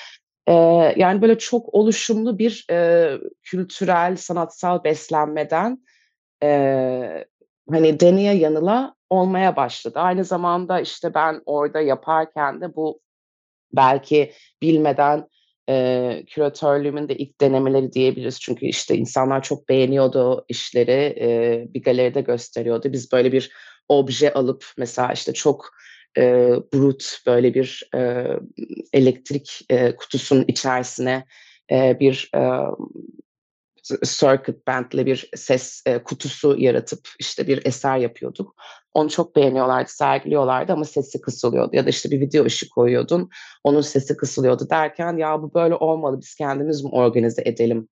E, 0.47 0.53
yani 0.97 1.23
böyle 1.23 1.39
çok 1.39 1.75
oluşumlu 1.75 2.39
bir 2.39 2.67
kültürel 3.43 4.17
sanatsal 4.17 4.85
beslenmeden 4.85 5.85
hani 7.71 8.01
deneye 8.01 8.35
yanıla 8.35 8.95
olmaya 9.11 9.57
başladı. 9.57 9.99
Aynı 9.99 10.25
zamanda 10.25 10.81
işte 10.81 11.15
ben 11.15 11.43
orada 11.47 11.81
yaparken 11.81 12.61
de 12.61 12.77
bu 12.77 13.01
belki 13.73 14.33
bilmeden 14.63 15.29
e, 15.69 16.25
küratörlüğümün 16.27 17.09
de 17.09 17.17
ilk 17.17 17.41
denemeleri 17.41 17.93
diyebiliriz. 17.93 18.41
Çünkü 18.41 18.67
işte 18.67 18.97
insanlar 18.97 19.43
çok 19.43 19.69
beğeniyordu 19.69 20.45
işleri, 20.49 21.17
e, 21.21 21.67
bir 21.75 21.83
galeride 21.83 22.21
gösteriyordu. 22.21 22.93
Biz 22.93 23.13
böyle 23.13 23.33
bir 23.33 23.51
obje 23.89 24.33
alıp 24.33 24.65
mesela 24.77 25.13
işte 25.13 25.33
çok 25.33 25.71
e, 26.19 26.23
brut 26.75 27.19
böyle 27.27 27.55
bir 27.55 27.89
e, 27.95 28.29
elektrik 28.93 29.61
e, 29.71 29.97
kutusunun 29.97 30.45
içerisine 30.49 31.25
e, 31.71 32.01
bir 32.01 32.31
e, 32.35 32.41
circuit 34.05 34.67
band'le 34.67 35.07
bir 35.07 35.31
ses 35.37 35.83
e, 35.87 35.99
kutusu 35.99 36.57
yaratıp 36.59 37.09
işte 37.19 37.47
bir 37.47 37.67
eser 37.67 37.97
yapıyorduk. 37.97 38.55
Onu 38.95 39.11
çok 39.11 39.37
beğeniyorlardı, 39.37 39.91
sergiliyorlardı 39.91 40.73
ama 40.73 40.85
sesi 40.85 41.21
kısılıyordu. 41.21 41.77
Ya 41.77 41.87
da 41.87 41.91
işte 41.91 42.11
bir 42.11 42.21
video 42.21 42.45
ışık 42.45 42.73
koyuyordun, 42.73 43.31
onun 43.65 43.81
sesi 43.81 44.17
kısılıyordu 44.17 44.71
derken 44.71 45.17
ya 45.17 45.43
bu 45.43 45.55
böyle 45.55 45.75
olmalı, 45.75 46.21
biz 46.21 46.35
kendimiz 46.35 46.85
mi 46.85 46.91
organize 46.91 47.43
edelim 47.45 47.89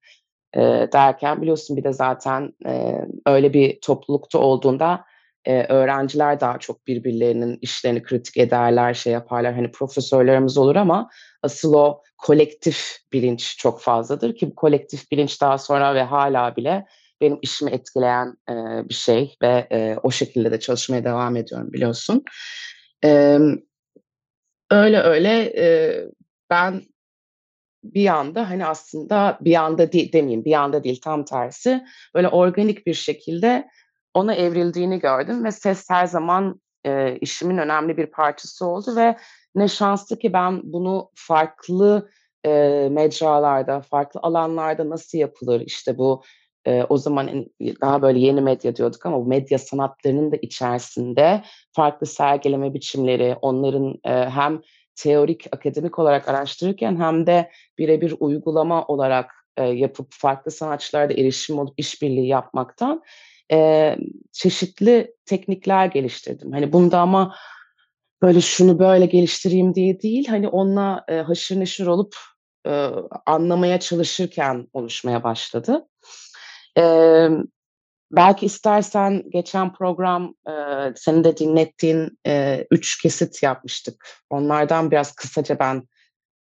e, 0.57 0.61
derken 0.93 1.43
biliyorsun 1.43 1.77
bir 1.77 1.85
de 1.85 1.93
zaten 1.93 2.53
e, 2.67 3.05
öyle 3.27 3.53
bir 3.53 3.81
toplulukta 3.81 4.39
olduğunda 4.39 5.05
e, 5.45 5.65
öğrenciler 5.65 6.41
daha 6.41 6.59
çok 6.59 6.87
birbirlerinin 6.87 7.59
işlerini 7.61 8.03
kritik 8.03 8.37
ederler, 8.37 8.95
şey 8.95 9.13
yaparlar. 9.13 9.55
Hani 9.55 9.71
profesörlerimiz 9.71 10.59
olur 10.59 10.77
ama 10.77 11.11
asıl 11.43 11.75
o 11.75 12.03
kolektif 12.19 12.97
bilinç 13.13 13.57
çok 13.59 13.81
fazladır 13.81 14.35
ki 14.35 14.51
bu 14.51 14.55
kolektif 14.55 15.11
bilinç 15.11 15.41
daha 15.41 15.59
sonra 15.59 15.95
ve 15.95 16.03
hala 16.03 16.57
bile 16.57 16.87
benim 17.21 17.39
işimi 17.43 17.71
etkileyen 17.71 18.37
e, 18.51 18.55
bir 18.89 18.95
şey 18.95 19.37
ve 19.43 19.69
e, 19.73 19.97
o 20.03 20.11
şekilde 20.11 20.51
de 20.51 20.61
çalışmaya 20.61 21.05
devam 21.05 21.37
ediyorum 21.37 21.73
biliyorsun. 21.73 22.25
E, 23.05 23.39
öyle 24.71 25.01
öyle 25.01 25.53
e, 25.57 25.97
ben 26.51 26.83
bir 27.85 28.07
anda 28.07 28.51
hani 28.51 28.67
aslında 28.67 29.39
bir 29.41 29.55
anda 29.55 29.93
değil 29.93 30.13
demeyeyim 30.13 30.45
bir 30.45 30.53
anda 30.53 30.85
değil 30.85 31.01
tam 31.01 31.25
tersi 31.25 31.85
böyle 32.15 32.29
organik 32.29 32.87
bir 32.87 32.95
şekilde 32.95 33.69
ona 34.15 34.35
evrildiğini 34.35 34.99
gördüm 34.99 35.45
ve 35.45 35.53
ses 35.53 35.91
her 35.91 36.07
zaman 36.07 36.61
e, 36.85 37.17
işimin 37.21 37.59
önemli 37.59 37.97
bir 37.97 38.07
parçası 38.07 38.67
oldu 38.67 38.97
ve 38.97 39.17
ne 39.54 39.68
şanslı 39.68 40.18
ki 40.18 40.32
ben 40.32 40.61
bunu 40.64 41.11
farklı 41.14 42.11
e, 42.47 42.88
mecralarda, 42.90 43.80
farklı 43.80 44.21
alanlarda 44.23 44.90
nasıl 44.90 45.18
yapılır 45.18 45.61
işte 45.61 45.99
bu 45.99 46.23
e, 46.66 46.85
o 46.88 46.97
zaman 46.99 47.47
daha 47.80 48.02
böyle 48.02 48.18
yeni 48.18 48.40
medya 48.40 48.76
diyorduk 48.76 49.06
ama 49.06 49.21
bu 49.21 49.26
medya 49.26 49.59
sanatlarının 49.59 50.32
da 50.32 50.37
içerisinde 50.37 51.42
farklı 51.73 52.06
sergileme 52.06 52.75
biçimleri, 52.75 53.37
onların 53.42 53.94
e, 54.04 54.30
hem 54.30 54.61
teorik, 54.97 55.47
akademik 55.52 55.99
olarak 55.99 56.28
araştırırken 56.28 57.00
hem 57.00 57.26
de 57.26 57.50
birebir 57.78 58.14
uygulama 58.21 58.87
olarak 58.87 59.30
e, 59.56 59.64
yapıp 59.64 60.06
farklı 60.11 60.50
sanatçılarda 60.50 61.12
erişim 61.12 61.59
olup 61.59 61.75
işbirliği 61.76 62.28
yapmaktan 62.28 63.02
e, 63.52 63.97
çeşitli 64.32 65.14
teknikler 65.25 65.87
geliştirdim. 65.87 66.52
Hani 66.52 66.73
bunda 66.73 67.00
ama 67.00 67.35
böyle 68.23 68.41
şunu 68.41 68.79
böyle 68.79 69.07
geliştireyim 69.07 69.75
diye 69.75 70.00
değil, 70.00 70.29
hani 70.29 70.49
onunla 70.49 71.05
e, 71.09 71.17
haşır 71.17 71.61
neşir 71.61 71.87
olup 71.87 72.17
e, 72.67 72.88
anlamaya 73.26 73.81
çalışırken 73.81 74.69
oluşmaya 74.73 75.25
başladı. 75.25 75.88
E, 76.79 76.85
belki 78.12 78.47
istersen 78.47 79.23
geçen 79.31 79.73
program 79.73 80.35
e, 80.49 80.52
senin 80.97 81.25
de 81.25 81.37
dinlettiğin 81.37 82.19
e, 82.26 82.67
üç 82.71 83.02
kesit 83.02 83.43
yapmıştık. 83.43 84.09
Onlardan 84.31 84.91
biraz 84.91 85.14
kısaca 85.14 85.59
ben 85.59 85.88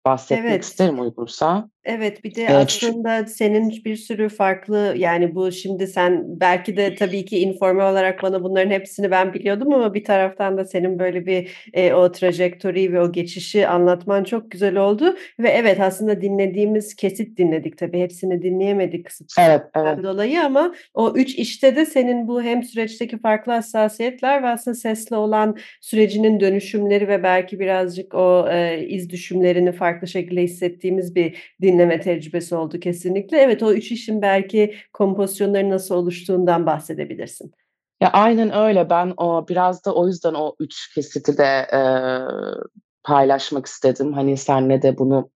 bahsetmek 0.07 0.51
Evet. 0.51 0.65
isterim 0.65 1.01
uygunsa. 1.01 1.71
Evet, 1.85 2.25
bir 2.25 2.35
de 2.35 2.47
şu 2.49 2.55
aslında 2.57 3.27
senin 3.27 3.71
bir 3.85 3.97
sürü 3.97 4.29
farklı 4.29 4.95
yani 4.97 5.35
bu 5.35 5.53
şimdi 5.53 5.87
sen 5.87 6.25
belki 6.41 6.77
de 6.77 6.95
tabii 6.95 7.25
ki 7.25 7.39
informal 7.39 7.93
olarak 7.93 8.23
bana 8.23 8.43
bunların 8.43 8.71
hepsini 8.71 9.11
ben 9.11 9.35
biliyordum 9.35 9.73
ama 9.75 9.95
bir 9.95 10.05
taraftan 10.05 10.57
da 10.59 10.65
senin 10.65 10.99
böyle 10.99 11.27
bir, 11.27 11.51
eee, 11.75 11.95
o 11.95 12.13
trajektoriyi 12.13 12.93
ve 12.93 13.01
o 13.01 13.13
geçişi 13.13 13.67
anlatman 13.69 14.25
çok 14.25 14.51
güzel 14.51 14.77
oldu 14.77 15.17
ve 15.39 15.49
evet, 15.49 15.81
aslında 15.81 16.21
dinlediğimiz 16.21 16.95
kesit 16.97 17.39
dinledik 17.39 17.79
tabii 17.79 18.01
hepsini 18.01 18.43
dinleyemedik 18.43 19.07
kısıtlı 19.07 19.43
Evet, 19.43 19.63
evet. 19.77 20.03
dolayı 20.05 20.41
ama 20.45 20.75
o 20.95 21.13
3 21.17 21.35
işte 21.39 21.77
de 21.77 21.87
senin 21.87 22.29
bu 22.29 22.43
hem 22.43 22.63
süreçteki 22.63 23.19
farklı 23.19 23.53
hassasiyetler 23.53 24.43
ve 24.43 24.47
aslında 24.49 24.75
sesle 24.75 25.17
olan 25.17 25.57
sürecinin 25.81 26.41
dönüşümleri 26.41 27.09
ve 27.09 27.23
belki 27.23 27.61
birazcık 27.61 28.15
o, 28.15 28.47
eee, 28.51 28.87
iz 28.89 29.11
düşümlerini 29.11 29.73
farklı 29.73 30.09
şekilde 30.09 30.43
hissettiğimiz 30.43 31.15
bir 31.17 31.37
dinleme 31.75 32.01
tecrübesi 32.01 32.55
oldu 32.57 32.81
kesinlikle. 32.81 33.39
Evet, 33.39 33.63
o 33.63 33.73
3 33.73 33.93
işin 33.93 34.23
belki 34.23 34.75
kompozisyonları 34.93 35.71
nasıl 35.71 35.95
oluştuğundan 35.95 36.67
bahsedebilirsin. 36.67 37.53
Ya, 38.03 38.11
aynen 38.13 38.55
öyle. 38.57 38.91
Ben 38.91 39.15
o 39.17 39.49
biraz 39.49 39.85
da 39.85 39.95
o 39.95 40.07
yüzden 40.07 40.35
o 40.35 40.55
3 40.61 40.95
kesiti 40.95 41.39
de, 41.39 41.67
eee, 41.73 42.63
paylaşmak 43.05 43.67
istedim. 43.67 44.13
Hani 44.13 44.37
seninle 44.37 44.83
de 44.83 44.99
bunu 44.99 45.31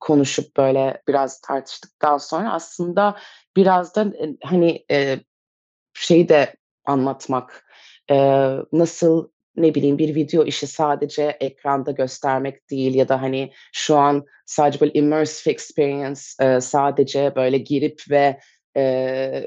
konuşup 0.00 0.58
böyle 0.58 1.02
biraz 1.08 1.40
tartıştıktan 1.40 2.18
sonra 2.18 2.52
aslında 2.52 3.16
biraz 3.56 3.96
da, 3.96 4.06
hani, 4.44 4.84
eee, 4.90 5.20
şeyi 5.94 6.28
de 6.30 6.54
anlatmak, 6.86 7.66
eee, 8.10 8.58
nasıl, 8.72 9.28
ne 9.56 9.74
bileyim, 9.74 9.98
bir 9.98 10.14
video 10.14 10.44
işi 10.44 10.66
sadece 10.66 11.36
ekranda 11.40 11.90
göstermek 11.90 12.70
değil 12.70 12.94
ya 12.94 13.08
da, 13.08 13.22
hani, 13.22 13.52
şu 13.72 13.96
an 13.96 14.26
sadece 14.46 14.80
böyle 14.80 14.92
immersive 14.92 15.52
experience, 15.54 16.20
eee, 16.42 16.60
sadece 16.60 17.32
böyle 17.36 17.58
girip 17.58 18.02
ve, 18.10 18.40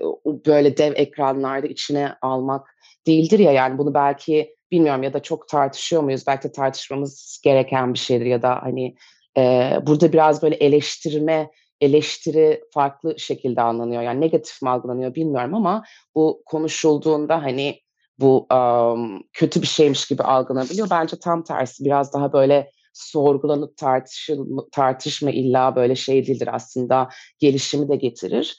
o 0.02 0.22
böyle 0.46 0.78
dev 0.78 0.94
ekranlarda 0.96 1.68
içine 1.68 2.14
almak 2.22 2.68
değildir 3.08 3.40
ya, 3.40 3.52
yani, 3.52 3.78
bunu 3.78 3.94
belki 3.94 4.56
bilmiyorum 4.72 5.04
ya 5.04 5.14
da 5.14 5.20
çok 5.22 5.48
tartışıyor 5.48 6.04
muyuz? 6.04 6.24
Belki 6.28 6.44
de 6.48 6.52
tartışmamız 6.52 7.42
gereken 7.44 7.94
bir 7.94 8.00
şeydir 8.00 8.26
ya 8.26 8.42
da, 8.42 8.64
hani, 8.64 8.96
eee, 9.38 9.80
burada 9.88 10.14
biraz 10.14 10.44
böyle 10.44 10.56
eleştirme 10.56 11.50
eleştiri 11.82 12.62
farklı 12.74 13.20
şekilde 13.20 13.62
anlanıyor. 13.62 14.02
Yani 14.02 14.22
negatif 14.22 14.62
mi 14.62 14.70
algılanıyor 14.70 15.16
bilmiyorum 15.16 15.54
ama 15.56 15.84
bu 16.16 16.44
konuşulduğunda 16.46 17.44
hani 17.44 17.80
bu 18.20 18.48
um, 18.54 19.24
kötü 19.34 19.62
bir 19.62 19.68
şeymiş 19.68 20.08
gibi 20.08 20.24
algılanabiliyor. 20.24 20.90
Bence 20.90 21.20
tam 21.20 21.44
tersi 21.44 21.86
biraz 21.86 22.14
daha 22.14 22.34
böyle 22.34 22.72
sorgulanıp 22.94 23.78
tartışılma, 23.78 24.64
tartışma 24.72 25.32
illa 25.32 25.76
böyle 25.76 25.96
şey 25.96 26.28
değildir 26.28 26.50
aslında 26.52 27.10
gelişimi 27.40 27.90
de 27.90 27.96
getirir. 27.96 28.58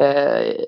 E, 0.00 0.04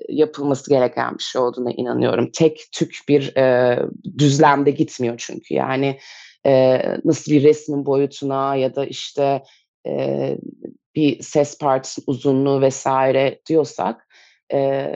yapılması 0.09 0.69
gereken 0.69 1.17
bir 1.17 1.23
şey 1.23 1.41
olduğuna 1.41 1.71
inanıyorum. 1.71 2.31
Tek 2.31 2.65
tük 2.71 2.95
bir 3.09 3.35
e, 3.35 3.79
düzlemde 4.17 4.71
gitmiyor 4.71 5.15
çünkü 5.17 5.53
yani 5.53 5.99
e, 6.45 6.81
nasıl 7.05 7.31
bir 7.31 7.43
resmin 7.43 7.85
boyutuna 7.85 8.55
ya 8.55 8.75
da 8.75 8.85
işte 8.85 9.43
e, 9.87 10.37
bir 10.95 11.23
ses 11.23 11.57
partisinin 11.57 12.05
uzunluğu 12.07 12.61
vesaire 12.61 13.39
diyorsak 13.49 14.07
e, 14.53 14.89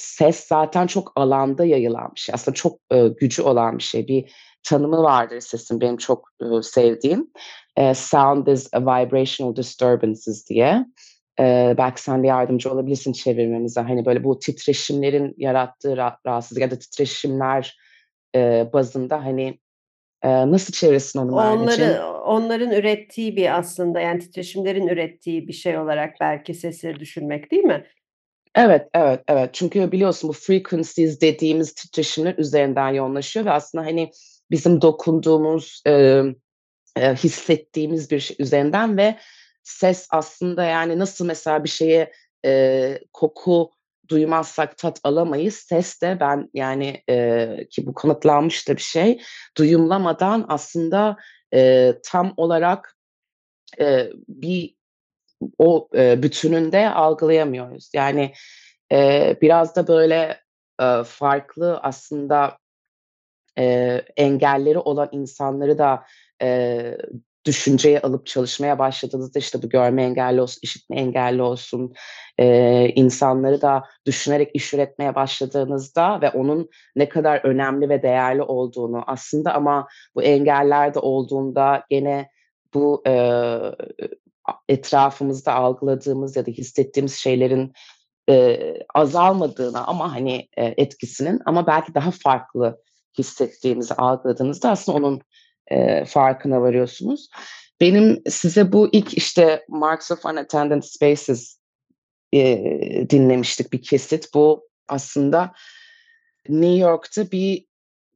ses 0.00 0.46
zaten 0.46 0.86
çok 0.86 1.12
alanda 1.16 1.64
yayılan 1.64 2.10
bir 2.14 2.20
şey. 2.20 2.32
Aslında 2.34 2.54
çok 2.54 2.78
e, 2.90 3.08
gücü 3.08 3.42
olan 3.42 3.78
bir 3.78 3.82
şey. 3.82 4.08
Bir 4.08 4.32
tanımı 4.62 5.02
vardır 5.02 5.40
sesin 5.40 5.80
benim 5.80 5.96
çok 5.96 6.28
e, 6.42 6.62
sevdiğim. 6.62 7.30
E, 7.76 7.94
sound 7.94 8.46
is 8.46 8.68
a 8.74 8.80
vibrational 8.80 9.56
disturbances 9.56 10.48
diye. 10.48 10.86
E, 11.40 11.74
belki 11.78 12.02
sen 12.02 12.22
de 12.22 12.26
yardımcı 12.26 12.72
olabilirsin 12.72 13.12
çevirmemize. 13.12 13.80
Hani 13.80 14.06
böyle 14.06 14.24
bu 14.24 14.38
titreşimlerin 14.38 15.34
yarattığı 15.36 15.92
ra- 15.92 16.16
rahatsızlık 16.26 16.62
ya 16.62 16.70
da 16.70 16.78
titreşimler 16.78 17.76
e, 18.36 18.70
bazında 18.72 19.24
hani 19.24 19.58
e, 20.22 20.28
nasıl 20.50 20.72
çevirsin 20.72 21.18
onu 21.18 21.32
Onları, 21.32 22.06
onların 22.06 22.70
ürettiği 22.70 23.36
bir 23.36 23.58
aslında 23.58 24.00
yani 24.00 24.18
titreşimlerin 24.18 24.86
ürettiği 24.86 25.48
bir 25.48 25.52
şey 25.52 25.78
olarak 25.78 26.14
belki 26.20 26.54
sesleri 26.54 27.00
düşünmek 27.00 27.50
değil 27.50 27.64
mi? 27.64 27.86
Evet, 28.54 28.88
evet, 28.94 29.20
evet. 29.28 29.54
Çünkü 29.54 29.92
biliyorsun 29.92 30.28
bu 30.28 30.32
frequencies 30.32 31.20
dediğimiz 31.20 31.74
titreşimler 31.74 32.34
üzerinden 32.38 32.88
yoğunlaşıyor 32.88 33.46
ve 33.46 33.50
aslında 33.50 33.84
hani 33.84 34.10
bizim 34.50 34.82
dokunduğumuz, 34.82 35.82
e, 35.86 36.22
e, 36.96 37.14
hissettiğimiz 37.14 38.10
bir 38.10 38.20
şey 38.20 38.36
üzerinden 38.40 38.96
ve 38.96 39.18
ses 39.62 40.06
aslında 40.10 40.64
yani 40.64 40.98
nasıl 40.98 41.26
mesela 41.26 41.64
bir 41.64 41.68
şeye 41.68 42.12
e, 42.44 42.98
koku 43.12 43.70
duymazsak 44.08 44.78
tat 44.78 45.00
alamayız. 45.04 45.54
Ses 45.54 46.02
de 46.02 46.16
ben 46.20 46.50
yani 46.54 47.02
e, 47.10 47.56
ki 47.70 47.86
bu 47.86 47.94
kanıtlanmış 47.94 48.68
da 48.68 48.76
bir 48.76 48.82
şey 48.82 49.22
duyumlamadan 49.56 50.44
aslında 50.48 51.16
e, 51.54 51.92
tam 52.04 52.34
olarak 52.36 52.96
e, 53.80 54.10
bir 54.28 54.74
o 55.58 55.88
e, 55.94 56.22
bütününde 56.22 56.90
algılayamıyoruz. 56.90 57.90
Yani 57.94 58.32
e, 58.92 59.36
biraz 59.42 59.76
da 59.76 59.88
böyle 59.88 60.40
e, 60.80 61.02
farklı 61.04 61.78
aslında 61.82 62.58
e, 63.58 63.64
engelleri 64.16 64.78
olan 64.78 65.08
insanları 65.12 65.78
da 65.78 66.04
e, 66.42 66.98
düşünceye 67.44 68.00
alıp 68.00 68.26
çalışmaya 68.26 68.78
başladığınızda 68.78 69.38
işte 69.38 69.62
bu 69.62 69.68
görme 69.68 70.04
engelli 70.04 70.40
olsun, 70.40 70.60
işitme 70.62 71.00
engelli 71.00 71.42
olsun 71.42 71.94
e, 72.38 72.88
insanları 72.88 73.62
da 73.62 73.84
düşünerek 74.06 74.50
iş 74.54 74.74
üretmeye 74.74 75.14
başladığınızda 75.14 76.20
ve 76.20 76.30
onun 76.30 76.70
ne 76.96 77.08
kadar 77.08 77.40
önemli 77.44 77.88
ve 77.88 78.02
değerli 78.02 78.42
olduğunu 78.42 79.04
aslında 79.06 79.54
ama 79.54 79.88
bu 80.14 80.22
engeller 80.22 80.94
de 80.94 80.98
olduğunda 80.98 81.84
gene 81.90 82.30
bu 82.74 83.02
e, 83.06 83.12
etrafımızda 84.68 85.54
algıladığımız 85.54 86.36
ya 86.36 86.46
da 86.46 86.50
hissettiğimiz 86.50 87.14
şeylerin 87.14 87.72
e, 88.28 88.58
azalmadığını 88.94 89.86
ama 89.86 90.12
hani 90.14 90.48
e, 90.56 90.64
etkisinin 90.76 91.40
ama 91.46 91.66
belki 91.66 91.94
daha 91.94 92.10
farklı 92.10 92.82
hissettiğimizi 93.18 93.94
algıladığınızda 93.94 94.70
aslında 94.70 94.98
onun 94.98 95.20
e, 95.66 96.04
farkına 96.04 96.60
varıyorsunuz. 96.60 97.28
Benim 97.80 98.22
size 98.28 98.72
bu 98.72 98.88
ilk 98.92 99.14
işte 99.14 99.64
Marks 99.68 100.10
of 100.10 100.24
Unattended 100.24 100.82
Spaces 100.82 101.58
e, 102.32 102.40
dinlemiştik 103.10 103.72
bir 103.72 103.82
kesit. 103.82 104.34
Bu 104.34 104.68
aslında 104.88 105.52
New 106.48 106.78
York'ta 106.78 107.30
bir 107.30 107.66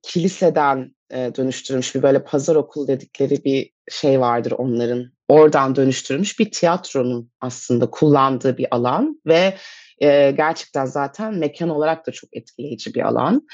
kiliseden 0.02 0.94
e, 1.10 1.16
dönüştürülmüş 1.36 1.94
bir 1.94 2.02
böyle 2.02 2.24
pazar 2.24 2.56
okulu 2.56 2.88
dedikleri 2.88 3.44
bir 3.44 3.70
şey 3.90 4.20
vardır 4.20 4.52
onların. 4.52 5.13
Oradan 5.28 5.76
dönüştürülmüş 5.76 6.38
bir 6.38 6.50
tiyatronun 6.50 7.30
aslında 7.40 7.90
kullandığı 7.90 8.58
bir 8.58 8.66
alan 8.70 9.20
ve 9.26 9.54
e, 9.98 10.30
gerçekten 10.30 10.84
zaten 10.84 11.34
mekan 11.34 11.68
olarak 11.68 12.06
da 12.06 12.12
çok 12.12 12.36
etkileyici 12.36 12.94
bir 12.94 13.00
alan 13.00 13.46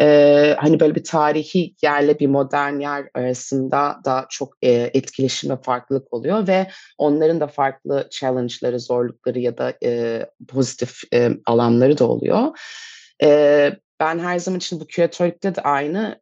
e, 0.00 0.56
hani 0.58 0.80
böyle 0.80 0.94
bir 0.94 1.04
tarihi 1.04 1.74
yerle 1.82 2.18
bir 2.18 2.26
modern 2.26 2.80
yer 2.80 3.08
arasında 3.14 4.00
da 4.04 4.26
çok 4.30 4.54
e, 4.62 4.70
etkileşim 4.70 5.50
ve 5.50 5.56
farklılık 5.62 6.14
oluyor 6.14 6.46
ve 6.48 6.70
onların 6.98 7.40
da 7.40 7.46
farklı 7.46 8.08
challenge'ları, 8.10 8.80
zorlukları 8.80 9.38
ya 9.38 9.58
da 9.58 9.72
e, 9.82 10.22
pozitif 10.48 11.00
e, 11.14 11.30
alanları 11.46 11.98
da 11.98 12.08
oluyor. 12.08 12.58
E, 13.22 13.72
ben 14.00 14.18
her 14.18 14.38
zaman 14.38 14.58
için 14.58 14.80
bu 14.80 14.86
küratörlükte 14.86 15.54
de 15.54 15.60
aynı, 15.60 16.20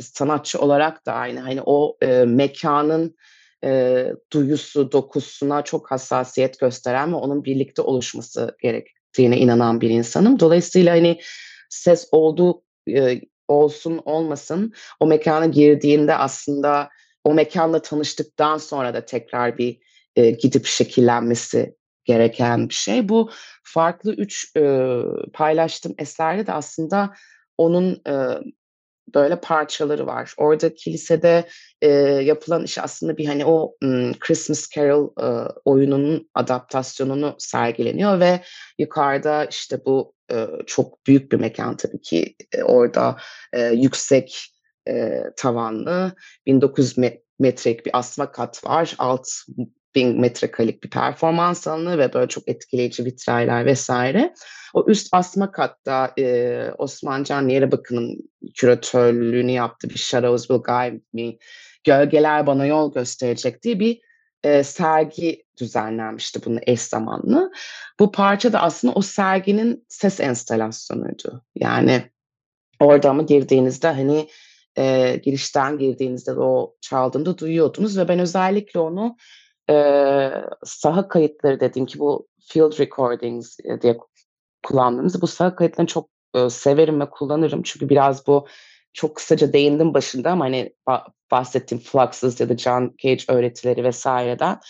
sanatçı 0.00 0.58
olarak 0.58 1.06
da 1.06 1.12
aynı. 1.12 1.40
Hani 1.40 1.62
o 1.66 1.96
e, 2.02 2.24
mekanın 2.24 3.16
e, 3.64 4.12
duyusu, 4.32 4.92
dokusuna 4.92 5.62
çok 5.62 5.90
hassasiyet 5.90 6.60
gösteren 6.60 7.12
ve 7.12 7.16
onun 7.16 7.44
birlikte 7.44 7.82
oluşması 7.82 8.56
gerektiğine 8.62 9.38
inanan 9.38 9.80
bir 9.80 9.90
insanım. 9.90 10.40
Dolayısıyla 10.40 10.94
hani 10.94 11.20
ses 11.68 12.08
olduğu 12.12 12.62
e, 12.88 13.20
olsun 13.48 14.00
olmasın 14.04 14.72
o 15.00 15.06
mekana 15.06 15.46
girdiğinde 15.46 16.14
aslında 16.14 16.88
o 17.24 17.34
mekanla 17.34 17.82
tanıştıktan 17.82 18.58
sonra 18.58 18.94
da 18.94 19.04
tekrar 19.04 19.58
bir 19.58 19.78
e, 20.16 20.30
gidip 20.30 20.66
şekillenmesi 20.66 21.76
gereken 22.04 22.68
bir 22.68 22.74
şey. 22.74 23.08
Bu 23.08 23.30
farklı 23.62 24.14
üç 24.14 24.56
e, 24.56 24.92
paylaştığım 25.32 25.94
eserde 25.98 26.46
de 26.46 26.52
aslında 26.52 27.14
onun 27.58 28.02
e, 28.08 28.14
böyle 29.14 29.40
parçaları 29.40 30.06
var. 30.06 30.34
Orada 30.36 30.74
kilisede 30.74 31.48
e, 31.82 31.88
yapılan 32.22 32.64
iş 32.64 32.78
aslında 32.78 33.16
bir 33.16 33.26
hani 33.26 33.46
o 33.46 33.74
m, 33.82 34.12
Christmas 34.20 34.68
Carol 34.76 35.08
e, 35.22 35.48
oyununun 35.64 36.30
adaptasyonunu 36.34 37.34
sergileniyor 37.38 38.20
ve 38.20 38.40
yukarıda 38.78 39.44
işte 39.44 39.84
bu 39.84 40.14
e, 40.32 40.46
çok 40.66 41.06
büyük 41.06 41.32
bir 41.32 41.40
mekan 41.40 41.76
tabii 41.76 42.00
ki 42.00 42.34
e, 42.52 42.62
orada 42.62 43.16
e, 43.52 43.62
yüksek 43.62 44.54
e, 44.88 45.22
tavanlı 45.36 46.12
1900 46.46 46.96
metrelik 47.38 47.86
bir 47.86 47.98
asma 47.98 48.32
kat 48.32 48.64
var. 48.64 48.94
Alt 48.98 49.28
bin 49.94 50.20
metrekarelik 50.20 50.84
bir 50.84 50.90
performans 50.90 51.66
alanı 51.66 51.98
ve 51.98 52.12
böyle 52.14 52.28
çok 52.28 52.48
etkileyici 52.48 53.04
vitraylar 53.04 53.66
vesaire. 53.66 54.34
O 54.74 54.84
üst 54.88 55.08
asma 55.12 55.52
katta 55.52 56.12
e, 56.18 56.70
Osman 56.78 57.24
Can 57.24 57.48
Yerebakı'nın 57.48 58.30
küratörlüğünü 58.54 59.50
yaptığı 59.50 59.90
bir 59.90 59.98
Shadows 59.98 60.48
Will 60.48 60.62
Guide 60.62 61.00
Me, 61.12 61.36
Gölgeler 61.84 62.46
Bana 62.46 62.66
Yol 62.66 62.94
Gösterecek 62.94 63.62
diye 63.62 63.80
bir 63.80 64.00
e, 64.44 64.64
sergi 64.64 65.44
düzenlenmişti 65.60 66.40
bunun 66.44 66.60
eş 66.66 66.80
zamanlı. 66.80 67.52
Bu 68.00 68.12
parça 68.12 68.52
da 68.52 68.62
aslında 68.62 68.94
o 68.94 69.02
serginin 69.02 69.84
ses 69.88 70.20
enstalasyonuydu. 70.20 71.42
Yani 71.54 72.02
orada 72.80 73.12
mı 73.12 73.26
girdiğinizde 73.26 73.88
hani 73.88 74.28
e, 74.78 75.16
girişten 75.24 75.78
girdiğinizde 75.78 76.36
de 76.36 76.40
o 76.40 76.74
çaldığında 76.80 77.38
duyuyordunuz 77.38 77.98
ve 77.98 78.08
ben 78.08 78.18
özellikle 78.18 78.80
onu 78.80 79.16
e, 79.70 79.74
saha 80.64 81.08
kayıtları 81.08 81.60
dediğim 81.60 81.86
ki 81.86 81.98
bu 81.98 82.28
field 82.40 82.78
recordings 82.80 83.58
diye 83.82 83.98
kullandığımız 84.62 85.22
bu 85.22 85.26
saha 85.26 85.56
kayıtlarını 85.56 85.88
çok 85.88 86.08
e, 86.34 86.50
severim 86.50 87.00
ve 87.00 87.10
kullanırım. 87.10 87.62
Çünkü 87.62 87.88
biraz 87.88 88.26
bu 88.26 88.46
çok 88.92 89.16
kısaca 89.16 89.52
değindim 89.52 89.94
başında 89.94 90.30
ama 90.30 90.44
hani 90.44 90.74
bahsettiğim 91.30 91.84
Fluxus 91.84 92.40
ya 92.40 92.48
da 92.48 92.56
John 92.56 92.94
Cage 92.98 93.24
öğretileri 93.28 93.84
vesaireden 93.84 94.60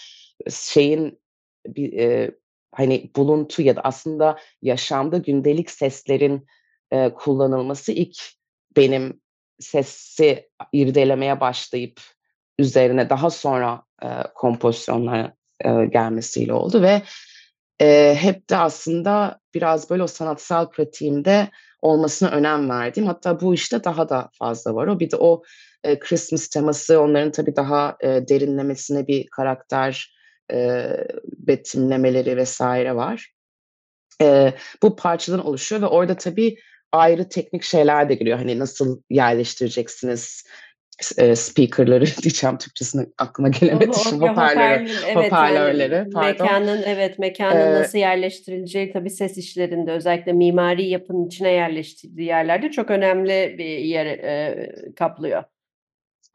şeyin 0.50 1.20
bir 1.66 1.92
e, 1.92 2.30
hani 2.74 3.10
buluntu 3.16 3.62
ya 3.62 3.76
da 3.76 3.80
aslında 3.80 4.38
yaşamda 4.62 5.18
gündelik 5.18 5.70
seslerin 5.70 6.46
e, 6.90 7.14
kullanılması 7.14 7.92
ilk 7.92 8.18
benim 8.76 9.20
sesi 9.60 10.50
irdelemeye 10.72 11.40
başlayıp 11.40 12.00
üzerine 12.58 13.10
daha 13.10 13.30
sonra 13.30 13.82
e, 14.02 14.08
kompozisyonlara 14.34 15.34
e, 15.64 15.84
gelmesiyle 15.86 16.52
oldu 16.52 16.82
ve 16.82 17.02
e, 17.80 18.16
hep 18.20 18.50
de 18.50 18.56
aslında 18.56 19.40
biraz 19.54 19.90
böyle 19.90 20.02
o 20.02 20.06
sanatsal 20.06 20.70
pratiğimde 20.70 21.50
olmasına 21.82 22.30
önem 22.30 22.70
verdiğim 22.70 23.06
hatta 23.06 23.40
bu 23.40 23.54
işte 23.54 23.84
daha 23.84 24.08
da 24.08 24.30
fazla 24.38 24.74
var 24.74 24.86
o 24.86 25.00
bir 25.00 25.10
de 25.10 25.16
o 25.16 25.42
e, 25.84 25.98
Christmas 25.98 26.48
teması 26.48 27.00
onların 27.00 27.32
tabii 27.32 27.56
daha 27.56 27.96
e, 28.00 28.08
derinlemesine 28.08 29.06
bir 29.06 29.26
karakter 29.26 30.14
eee, 30.52 31.06
betimlemeleri 31.38 32.44
vs. 32.44 32.60
var. 32.96 33.32
Eee, 34.20 34.54
bu 34.82 34.96
parçadan 34.96 35.46
oluşuyor 35.46 35.82
ve 35.82 35.86
orada 35.86 36.16
tabii 36.16 36.56
ayrı 36.92 37.28
teknik 37.28 37.62
şeyler 37.62 38.08
de 38.08 38.14
giriyor. 38.14 38.38
Hani 38.38 38.58
nasıl 38.58 39.02
yerleştireceksiniz 39.10 40.44
eee, 41.18 41.36
speaker'ları 41.36 42.06
diyeceğim 42.22 42.58
Türkçesini 42.58 43.06
aklıma 43.18 43.48
gelemedi 43.48 43.90
O 43.90 43.94
şimdi 43.94 44.24
o 44.24 44.28
hoparlörü 44.28 44.60
hoparlör 44.60 44.80
evet, 44.80 45.14
yani 45.16 45.26
hoparlörleri 45.26 46.10
pardon. 46.10 46.28
mekânın 46.28 46.82
evet, 46.86 47.18
mekânın 47.18 47.56
Eee 47.56 47.74
nasıl 47.74 47.98
yerleştirileceği 47.98 48.92
tabii 48.92 49.10
ses 49.10 49.38
işlerinde 49.38 49.92
özellikle 49.92 50.32
mimari 50.32 50.88
yapının 50.88 51.26
içine 51.26 51.50
yerleştirildiği 51.50 52.26
yerlerde 52.28 52.70
çok 52.70 52.90
önemli 52.90 53.54
bir 53.58 53.78
yer, 53.78 54.06
eee, 54.06 54.74
kaplıyor. 54.96 55.44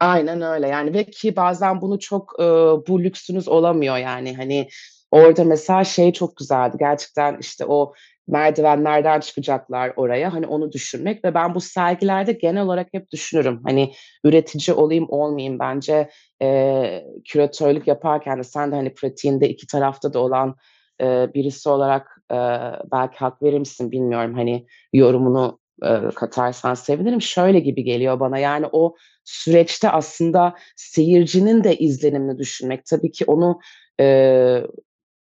Aynen 0.00 0.42
öyle 0.42 0.68
yani 0.68 0.94
ve 0.94 1.04
ki 1.04 1.36
bazen 1.36 1.80
bunu 1.80 1.98
çok, 1.98 2.40
ııı, 2.40 2.86
bu 2.88 3.02
lüksünüz 3.02 3.48
olamıyor 3.48 3.96
yani. 3.96 4.36
Hani 4.36 4.68
orada 5.10 5.44
mesela 5.44 5.84
şey 5.84 6.12
çok 6.12 6.36
güzeldi 6.36 6.76
gerçekten, 6.80 7.38
işte, 7.40 7.64
o 7.66 7.94
merdivenlerden 8.30 9.20
çıkacaklar 9.20 9.92
oraya, 9.96 10.32
hani, 10.34 10.46
onu 10.46 10.72
düşünmek 10.72 11.24
ve 11.24 11.34
ben 11.34 11.54
bu 11.54 11.60
sergilerde 11.60 12.32
genel 12.32 12.62
olarak 12.62 12.88
hep 12.94 13.10
düşünürüm. 13.12 13.60
Hani, 13.64 13.92
üretici 14.24 14.74
olayım 14.76 15.06
olmayayım. 15.08 15.58
Bence, 15.58 16.10
eee, 16.40 17.06
küratörlük 17.28 17.86
yaparken 17.88 18.38
de 18.38 18.42
sen 18.44 18.72
de, 18.72 18.76
hani, 18.76 18.94
pratiğinde 18.94 19.48
2 19.48 19.66
tarafta 19.66 20.12
da 20.12 20.18
olan, 20.20 20.56
eee, 21.00 21.30
birisi 21.34 21.68
olarak, 21.68 22.16
eee, 22.32 22.60
belki 22.92 23.16
hak 23.18 23.42
verir 23.42 23.58
misin 23.58 23.90
bilmiyorum, 23.92 24.34
hani, 24.34 24.66
yorumunu, 24.92 25.58
eee, 25.82 26.00
katarsan 26.16 26.74
sevinirim. 26.74 27.22
Şöyle 27.22 27.60
gibi 27.60 27.84
geliyor 27.84 28.20
bana, 28.20 28.38
yani, 28.38 28.66
o 28.72 28.94
süreçte 29.24 29.90
aslında 29.90 30.54
seyircinin 30.76 31.64
de 31.64 31.76
izlenimini 31.76 32.38
düşünmek, 32.38 32.84
tabii 32.86 33.10
ki 33.12 33.24
onu, 33.26 33.60
eee, 34.00 34.66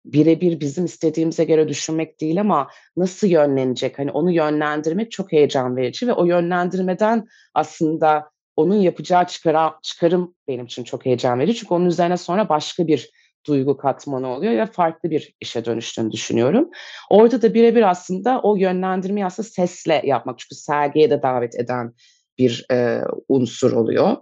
bire 0.04 0.40
bir 0.40 0.60
bizim 0.60 0.84
istediğimize 0.84 1.44
göre 1.44 1.68
düşünmek 1.68 2.20
değil 2.20 2.40
ama 2.40 2.68
nasıl 2.96 3.26
yönlenecek, 3.28 3.98
hani, 3.98 4.10
onu 4.10 4.32
yönlendirmek 4.32 5.10
çok 5.12 5.32
heyecan 5.32 5.76
verici 5.76 6.08
ve 6.08 6.12
o 6.12 6.24
yönlendirmeden 6.24 7.26
aslında 7.54 8.30
onun 8.56 8.74
yapacağı 8.76 9.26
çıkara 9.26 9.74
çıkarım 9.82 10.34
benim 10.48 10.64
için 10.64 10.84
çok 10.84 11.06
heyecan 11.06 11.38
verici. 11.40 11.54
Çünkü 11.60 11.74
onun 11.74 11.86
üzerine 11.86 12.16
sonra 12.16 12.48
başka 12.48 12.86
bir 12.86 13.10
duygu 13.46 13.76
katmanı 13.76 14.28
oluyor 14.28 14.52
ve 14.52 14.66
farklı 14.66 15.10
bir 15.10 15.34
işe 15.40 15.64
dönüştüğünü 15.64 16.12
düşünüyorum. 16.12 16.70
Orada 17.10 17.42
da 17.42 17.54
bire 17.54 17.74
bir 17.76 17.90
aslında 17.90 18.40
o 18.42 18.56
yönlendirmeyi 18.56 19.26
aslında 19.26 19.48
sesle 19.48 20.02
yapmak 20.04 20.38
çünkü 20.38 20.54
sergiye 20.54 21.10
de 21.10 21.22
davet 21.22 21.54
eden 21.60 21.92
bir, 22.38 22.66
eee, 22.70 23.02
unsur 23.28 23.72
oluyor. 23.72 24.16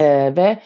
Eee, 0.00 0.34
ve, 0.36 0.62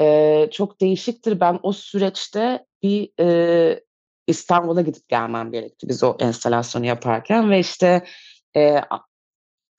eee, 0.00 0.48
çok 0.52 0.80
değişiktir. 0.80 1.40
Ben 1.40 1.58
o 1.62 1.72
süreçte 1.72 2.66
bir, 2.82 3.10
eee, 3.18 3.84
İstanbul'a 4.26 4.80
gidip 4.82 5.08
gelmem 5.08 5.52
gerekti 5.52 5.88
biz 5.88 6.04
o 6.04 6.16
enstalasyonu 6.20 6.86
yaparken 6.86 7.50
ve, 7.50 7.58
işte, 7.60 8.02
a 8.90 8.98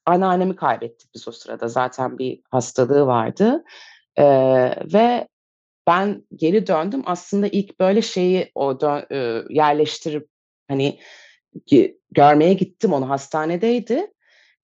anneannemi 0.06 0.56
kaybettik 0.56 1.10
biz 1.14 1.28
o 1.28 1.32
sırada. 1.32 1.68
Zaten 1.68 2.18
bir 2.18 2.42
hastalığı 2.50 3.06
vardı, 3.06 3.64
eee, 4.18 4.78
ve 4.94 5.28
ben 5.88 6.24
geri 6.36 6.66
döndüm. 6.66 7.02
Aslında 7.06 7.48
ilk 7.48 7.80
böyle 7.80 8.02
şeyi 8.02 8.52
o 8.54 8.80
dö 8.80 9.02
ııı, 9.12 9.46
yerleştirip, 9.50 10.28
hani, 10.68 11.00
görmeye 12.12 12.54
gittim 12.54 12.92
onu, 12.92 13.10
hastanedeydi. 13.10 14.06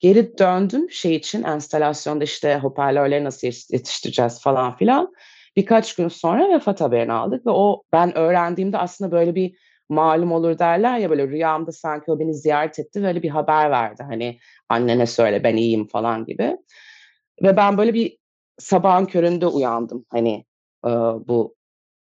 Geri 0.00 0.38
döndüm 0.38 0.90
şey 0.92 1.16
için, 1.16 1.42
enstalasyonda, 1.44 2.24
işte, 2.24 2.58
hoparlörleri 2.58 3.24
nasıl 3.24 3.46
yetiş 3.48 3.70
yetiştireceğiz 3.70 4.42
falan 4.42 4.76
filan. 4.76 5.14
Birkaç 5.60 5.94
gün 5.94 6.08
sonra 6.08 6.48
vefat 6.54 6.80
haberini 6.80 7.12
aldık 7.12 7.46
ve 7.46 7.50
o 7.50 7.82
ben 7.92 8.18
öğrendiğimde 8.18 8.78
aslında 8.78 9.12
böyle 9.12 9.34
bir 9.34 9.56
malum 9.88 10.32
olur 10.32 10.58
derler 10.58 10.98
ya, 10.98 11.10
böyle 11.10 11.28
rüyamda 11.28 11.72
sanki 11.72 12.10
o 12.10 12.18
beni 12.18 12.34
ziyaret 12.34 12.78
etti 12.78 13.02
ve 13.02 13.06
öyle 13.08 13.22
bir 13.22 13.28
haber 13.30 13.70
verdi. 13.70 14.02
Hani, 14.02 14.38
"Annene 14.68 15.06
söyle, 15.06 15.44
ben 15.44 15.56
iyiyim." 15.56 15.88
falan 15.88 16.24
gibi 16.24 16.56
ve 17.42 17.56
ben 17.56 17.78
böyle 17.78 17.94
bir 17.94 18.18
sabahın 18.58 19.06
köründe 19.06 19.46
uyandım, 19.46 20.06
hani, 20.10 20.44
ııı, 20.86 21.28
bu 21.28 21.54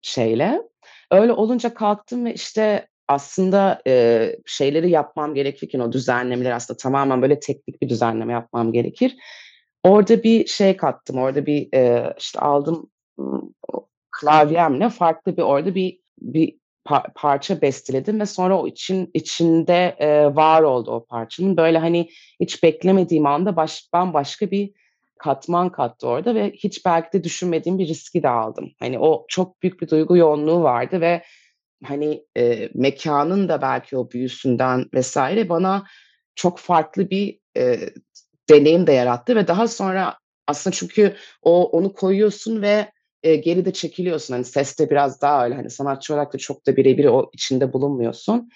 şeyle. 0.03 0.63
Öyle 1.11 1.33
olunca 1.33 1.75
kalktım 1.75 2.25
ve, 2.25 2.35
işte, 2.35 2.89
aslında, 3.09 3.83
eee, 3.87 4.39
şeyleri 4.47 4.91
yapmam 4.91 5.35
gerekirken 5.35 5.81
o 5.81 5.93
düzenlemeleri 5.93 6.55
aslında 6.55 6.77
tamamen 6.79 7.23
böyle 7.23 7.41
teknik 7.41 7.83
bir 7.83 7.89
düzenleme 7.89 8.33
yapmam 8.33 8.73
gerekir. 8.73 9.17
Orada 9.85 10.23
bir 10.23 10.47
şey 10.47 10.77
kattım, 10.77 11.19
orada 11.19 11.47
bir, 11.47 11.69
eee, 11.75 12.15
işte, 12.21 12.41
aldım, 12.41 12.91
klavyemle 14.13 14.89
farklı 14.91 15.37
bir 15.37 15.43
orada 15.43 15.75
bir 15.75 16.01
bir 16.23 16.57
pa 16.85 17.05
parça 17.15 17.63
besteledim 17.63 18.21
ve 18.21 18.27
sonra 18.27 18.61
o 18.63 18.69
için 18.69 19.11
içinde, 19.15 19.97
eee, 20.01 20.37
var 20.37 20.63
oldu 20.63 20.91
o 20.93 21.07
parçanın. 21.07 21.57
Böyle, 21.57 21.79
hani, 21.79 22.11
hiç 22.41 22.63
beklemediğim 22.63 23.27
anda 23.27 23.57
baş 23.57 23.89
bambaşka 23.93 24.51
bir 24.51 24.73
katman 25.19 25.73
kattı 25.73 26.09
orada 26.09 26.35
ve 26.35 26.53
hiç 26.53 26.87
belki 26.87 27.13
de 27.19 27.25
düşünmediğim 27.25 27.79
bir 27.79 27.89
riski 27.89 28.23
de 28.23 28.29
aldım. 28.29 28.73
Hani, 28.81 28.99
o 28.99 29.27
çok 29.29 29.63
büyük 29.63 29.81
bir 29.83 29.89
duygu 29.89 30.17
yoğunluğu 30.17 30.63
vardı 30.63 31.01
ve, 31.01 31.23
hani, 31.85 32.25
eee, 32.37 32.71
mekânın 32.75 33.49
da 33.49 33.63
belki 33.63 33.97
o 33.99 34.11
büyüsünden 34.11 34.87
vs. 34.95 35.17
bana 35.51 35.85
çok 36.37 36.59
farklı 36.59 37.11
bir, 37.11 37.41
eee, 37.57 37.91
deneyim 38.51 38.87
de 38.87 38.93
yarattı 38.93 39.37
ve 39.37 39.49
daha 39.49 39.69
sonra 39.69 40.19
aslında 40.49 40.77
çünkü 40.77 41.17
o 41.43 41.65
onu 41.71 41.95
koyuyorsun 41.95 42.63
ve, 42.63 42.93
eee, 43.27 43.37
geri 43.37 43.67
de 43.67 43.75
çekiliyorsun. 43.75 44.35
Hani, 44.35 44.47
ses 44.47 44.81
de 44.81 44.91
biraz 44.91 45.23
daha 45.23 45.45
öyle, 45.47 45.57
hani, 45.57 45.71
sanatçı 45.71 46.15
olarak 46.15 46.35
da 46.35 46.39
çok 46.39 46.67
da 46.69 46.77
bire 46.77 46.99
bir 46.99 47.07
o 47.07 47.31
içinde 47.35 47.75
bulunmuyorsun. 47.75 48.51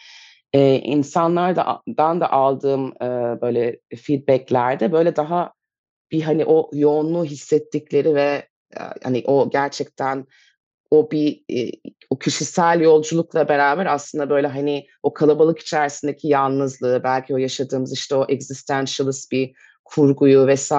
Eee, 0.54 0.80
insanlar 0.84 1.56
da 1.56 1.82
aldığım, 2.32 2.86
eee, 3.02 3.38
böyle 3.42 3.80
feedback'lerde 3.96 4.92
böyle 4.92 5.16
daha 5.16 5.52
bir, 6.12 6.22
hani, 6.22 6.44
o 6.46 6.70
yoğunluğu 6.74 7.24
hissettikleri 7.26 8.14
ve, 8.16 8.48
aaa, 8.78 8.92
hani, 9.04 9.24
o 9.26 9.50
gerçekten 9.50 10.26
o 10.92 11.10
bir, 11.12 11.44
eee, 11.48 11.72
o 12.10 12.18
kişisel 12.18 12.80
yolculukla 12.82 13.48
beraber 13.50 13.86
aslında, 13.86 14.30
böyle, 14.30 14.46
hani, 14.48 14.86
o 15.02 15.14
kalabalık 15.14 15.58
içerisindeki 15.60 16.28
yalnızlığı, 16.28 17.02
belki 17.04 17.34
o 17.34 17.38
yaşadığımız, 17.38 17.94
işte, 17.94 18.16
o 18.16 18.26
existentialist 18.30 19.32
bir 19.32 19.52
kurguyu 19.84 20.48
vs. 20.54 20.72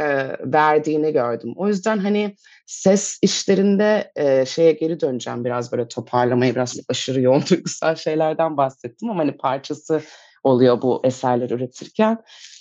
eee, 0.00 0.36
verdiğini 0.44 1.12
gördüm. 1.12 1.52
O 1.56 1.68
yüzden, 1.68 1.98
hani, 1.98 2.34
ses 2.66 3.18
işlerinde, 3.22 4.12
eee, 4.18 4.44
şeye 4.46 4.72
geri 4.72 5.00
döneceğim 5.00 5.44
biraz 5.44 5.72
böyle 5.72 5.88
toparlamaya, 5.88 6.54
biraz 6.54 6.76
aşırı 6.88 7.20
yoğun 7.20 7.42
duygusal 7.50 7.94
şeylerden 7.96 8.56
bahsettim 8.56 9.10
ama, 9.10 9.20
hani, 9.20 9.36
parçası 9.36 10.00
oluyor 10.44 10.82
bu 10.82 11.00
eserleri 11.04 11.54
üretirken. 11.54 12.18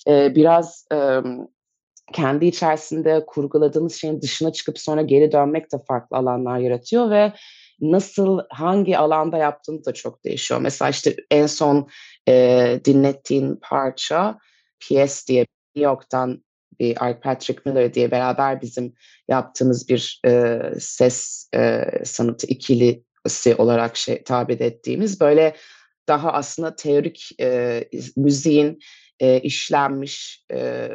Eee, 0.07 0.31
biraz, 0.35 0.85
emm, 0.91 1.47
kendi 2.13 2.45
içerisinde 2.45 3.23
kurguladığımız 3.27 3.93
şeyin 3.95 4.21
dışına 4.21 4.53
çıkıp 4.53 4.79
sonra 4.79 5.01
geri 5.01 5.31
dönmek 5.31 5.71
de 5.73 5.77
farklı 5.87 6.17
alanlar 6.17 6.57
yaratıyor 6.57 7.09
ve 7.09 7.33
nasıl, 7.81 8.39
hangi 8.49 8.97
alanda 8.97 9.37
yaptığın 9.37 9.85
da 9.85 9.93
çok 9.93 10.23
değişiyor. 10.25 10.61
Mesela, 10.61 10.89
işte, 10.89 11.15
en 11.31 11.47
son, 11.47 11.87
eee, 12.27 12.81
dinlettiğin 12.85 13.59
parça 13.61 14.37
PS 14.79 15.27
diye 15.27 15.45
New 15.75 15.89
York'tan 15.89 16.43
bir 16.79 17.05
Art 17.05 17.23
Patrick 17.23 17.61
Miller 17.65 17.93
diye 17.93 18.11
beraber 18.11 18.61
bizim 18.61 18.93
yaptığımız 19.27 19.89
bir, 19.89 20.21
eee, 20.25 20.73
ses, 20.79 21.49
eee, 21.53 22.01
sanatı 22.05 22.47
ikilisi 22.47 23.55
olarak 23.57 23.97
şey 23.97 24.23
tabir 24.23 24.59
ettiğimiz, 24.59 25.21
böyle, 25.21 25.55
daha 26.07 26.33
aslında 26.33 26.75
teorik, 26.75 27.29
iz 27.91 28.17
müziğin, 28.17 28.79
eee, 29.21 29.41
işlenmiş, 29.43 30.45
eee, 30.53 30.91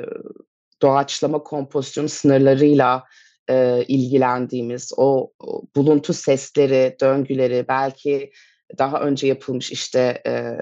doğaçlama 0.83 1.43
kompozisyon 1.43 2.07
sınırlarıyla, 2.07 3.05
eee, 3.51 3.85
ilgilendiğimiz, 3.89 4.93
o 4.97 5.33
o 5.41 5.63
buluntu 5.77 6.13
sesleri, 6.15 6.97
döngüleri, 7.01 7.65
belki 7.69 8.31
daha 8.79 9.01
önce 9.01 9.27
yapılmış, 9.27 9.73
işte, 9.73 10.23
eee, 10.27 10.59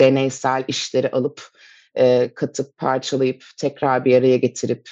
deneysel 0.00 0.64
işleri 0.68 1.10
alıp, 1.10 1.42
eee, 1.96 2.32
katıp, 2.34 2.78
parçalayıp, 2.78 3.44
tekrar 3.58 4.04
bir 4.04 4.16
araya 4.18 4.36
getirip, 4.36 4.90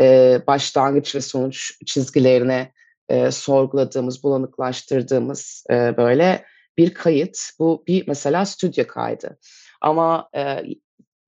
eee, 0.00 0.42
başlangıç 0.46 1.14
ve 1.14 1.20
sonuç 1.20 1.72
çizgilerini, 1.86 2.72
eee, 3.10 3.30
sorguladığımız, 3.30 4.22
bulanıklaştırdığımız, 4.24 5.64
eee, 5.70 5.94
böyle 5.98 6.44
bir 6.78 6.94
kayıt. 6.94 7.38
Bu 7.58 7.84
bir 7.88 8.08
mesela 8.08 8.46
stüdyo 8.46 8.86
kaydı 8.86 9.38
ama, 9.80 10.28
eee, 10.34 10.64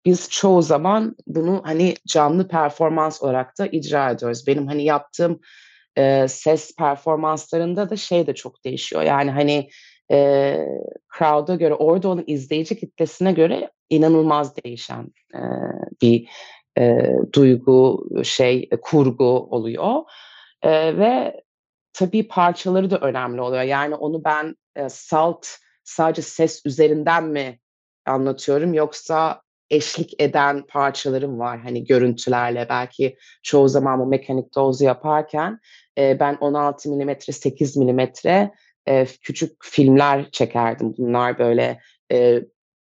biz 0.05 0.29
çoğu 0.29 0.61
zaman 0.61 1.15
bunu, 1.27 1.61
hani, 1.65 1.95
canlı 2.07 2.47
performans 2.47 3.23
olarak 3.23 3.59
da 3.59 3.67
icra 3.67 4.11
ediyoruz. 4.11 4.47
Benim, 4.47 4.67
hani, 4.67 4.83
yaptığım, 4.85 5.39
eee, 5.97 6.27
ses 6.29 6.75
performanslarında 6.77 7.89
da 7.89 7.97
şey 7.97 8.27
de 8.27 8.35
çok 8.35 8.65
değişiyor. 8.65 9.03
Yani, 9.03 9.31
hani, 9.31 9.69
eee, 10.13 10.67
crowd'a 11.17 11.55
göre, 11.55 11.73
orada 11.73 12.07
olan 12.09 12.23
izleyici 12.27 12.79
kitlesine 12.79 13.31
göre 13.31 13.71
inanılmaz 13.89 14.55
değişen, 14.63 15.07
eee, 15.33 15.41
bir, 16.01 16.29
eee, 16.77 17.15
duygu, 17.33 18.05
şey, 18.23 18.69
kurgu 18.81 19.25
oluyor, 19.25 20.03
eee, 20.65 20.97
ve 20.97 21.43
tabii 21.93 22.27
parçaları 22.27 22.91
da 22.91 22.97
önemli 22.99 23.41
oluyor. 23.41 23.63
Yani 23.63 23.95
onu 23.95 24.23
ben 24.23 24.55
e, 24.75 24.89
salt 24.89 25.47
sadece 25.83 26.21
ses 26.21 26.65
üzerinden 26.65 27.23
mi 27.23 27.59
anlatıyorum 28.05 28.73
yoksa 28.73 29.41
eşlik 29.69 30.21
eden 30.21 30.65
parçalarım 30.67 31.39
var 31.39 31.59
hani 31.59 31.85
görüntülerle 31.85 32.67
belki 32.69 33.17
çoğu 33.43 33.69
zaman 33.69 33.99
bu 33.99 34.05
mekanik 34.05 34.55
dozu 34.55 34.85
yaparken 34.85 35.59
e, 35.97 36.19
ben 36.19 36.37
16 36.41 36.89
milimetre 36.89 37.33
8 37.33 37.77
milimetre 37.77 38.51
e, 38.87 39.05
küçük 39.21 39.65
filmler 39.65 40.31
çekerdim. 40.31 40.93
Bunlar 40.97 41.39
böyle 41.39 41.79
e, 42.11 42.43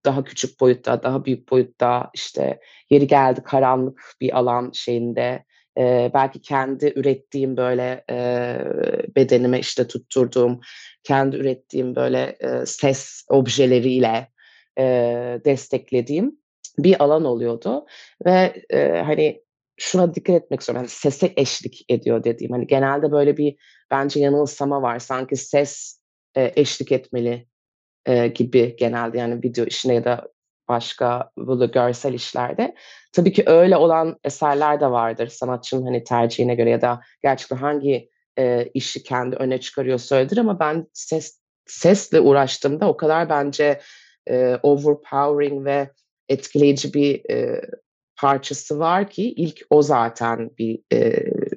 daha 0.05 0.23
küçük 0.23 0.59
boyutta, 0.59 1.03
daha 1.03 1.25
büyük 1.25 1.51
boyutta 1.51 2.09
işte 2.13 2.59
yeri 2.89 3.07
geldi 3.07 3.43
karanlık 3.43 4.01
bir 4.21 4.37
alan 4.37 4.71
şeyinde 4.73 5.43
e, 5.77 6.11
belki 6.13 6.41
kendi 6.41 6.93
ürettiğim 6.95 7.57
böyle 7.57 8.03
e, 8.11 8.57
bedenime 9.15 9.59
işte 9.59 9.87
tutturduğum 9.87 10.59
kendi 11.03 11.35
ürettiğim 11.35 11.95
böyle 11.95 12.37
e, 12.39 12.65
ses 12.65 13.25
objeleriyle 13.29 14.31
e, 14.79 14.83
desteklediğim 15.45 16.39
bir 16.77 17.03
alan 17.03 17.25
oluyordu 17.25 17.85
ve 18.25 18.61
e, 18.69 19.01
hani 19.05 19.44
şuna 19.77 20.15
dikkat 20.15 20.35
etmek 20.35 20.59
istiyorum. 20.59 20.81
Yani 20.81 20.89
sese 20.89 21.33
eşlik 21.37 21.85
ediyor 21.89 22.23
dediğim. 22.23 22.51
Hani 22.51 22.67
genelde 22.67 23.11
böyle 23.11 23.37
bir 23.37 23.55
bence 23.91 24.19
yanılsama 24.19 24.81
var. 24.81 24.99
Sanki 24.99 25.35
ses 25.35 26.01
e, 26.37 26.53
eşlik 26.55 26.91
etmeli 26.91 27.47
e, 28.05 28.27
gibi 28.27 28.75
genelde 28.79 29.17
yani 29.17 29.43
video 29.43 29.65
işine 29.65 29.93
ya 29.93 30.03
da 30.03 30.27
başka 30.67 31.31
böyle 31.37 31.65
görsel 31.65 32.13
işlerde. 32.13 32.75
Tabii 33.13 33.33
ki 33.33 33.43
öyle 33.45 33.77
olan 33.77 34.19
eserler 34.23 34.81
de 34.81 34.91
vardır 34.91 35.27
sanatçının 35.27 35.85
hani 35.85 36.03
tercihine 36.03 36.55
göre 36.55 36.69
ya 36.69 36.81
da 36.81 37.01
gerçekten 37.23 37.57
hangi 37.57 38.09
e, 38.39 38.69
işi 38.73 39.03
kendi 39.03 39.35
öne 39.35 39.59
çıkarıyor 39.59 39.99
söyledir 39.99 40.37
ama 40.37 40.59
ben 40.59 40.87
ses 40.93 41.39
sesle 41.65 42.19
uğraştığımda 42.19 42.89
o 42.89 42.97
kadar 42.97 43.29
bence 43.29 43.81
e, 44.29 44.59
overpowering 44.63 45.65
ve 45.65 45.89
etkileyici 46.29 46.93
bir 46.93 47.29
e, 47.29 47.61
parçası 48.25 48.79
var 48.79 49.09
ki 49.09 49.33
ilk 49.37 49.61
o 49.69 49.81
zaten 49.81 50.49
bir 50.57 50.79
e, 50.93 51.13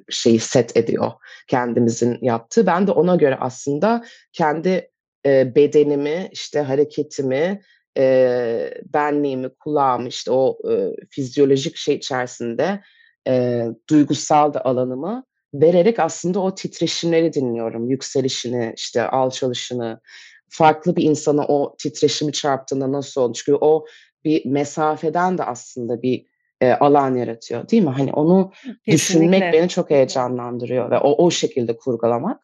şeyi 0.09 0.39
set 0.39 0.77
ediyor 0.77 1.11
kendimizin 1.47 2.17
yaptığı. 2.21 2.65
Ben 2.65 2.87
de 2.87 2.91
ona 2.91 3.15
göre 3.15 3.37
aslında 3.39 4.03
kendi 4.33 4.91
e, 5.25 5.55
bedenimi, 5.55 6.29
işte 6.31 6.59
hareketimi, 6.59 7.61
e, 7.97 8.73
benliğimi, 8.93 9.49
kulağımı, 9.49 10.07
işte 10.07 10.31
o 10.31 10.57
e, 10.71 10.91
fizyolojik 11.09 11.77
şey 11.77 11.95
içerisinde 11.95 12.81
e, 13.27 13.65
duygusal 13.89 14.53
da 14.53 14.65
alanımı 14.65 15.23
vererek 15.53 15.99
aslında 15.99 16.39
o 16.39 16.55
titreşimleri 16.55 17.33
dinliyorum. 17.33 17.89
Yükselişini, 17.89 18.73
işte 18.77 19.07
alçalışını, 19.07 19.99
farklı 20.49 20.95
bir 20.95 21.03
insana 21.03 21.47
o 21.47 21.75
titreşimi 21.79 22.31
çarptığında 22.31 22.91
nasıl 22.91 23.21
olur? 23.21 23.33
Çünkü 23.33 23.57
o 23.61 23.85
bir 24.23 24.45
mesafeden 24.45 25.37
de 25.37 25.43
aslında 25.43 26.01
bir 26.01 26.28
e, 26.61 26.71
alan 26.71 27.15
yaratıyor 27.15 27.69
değil 27.69 27.83
mi? 27.83 27.89
Hani 27.89 28.13
onu 28.13 28.51
Kesinlikle. 28.51 28.93
düşünmek 28.93 29.53
beni 29.53 29.69
çok 29.69 29.89
heyecanlandırıyor 29.89 30.91
ve 30.91 30.97
o 30.97 31.25
o 31.25 31.31
şekilde 31.31 31.77
kurgulamak. 31.77 32.41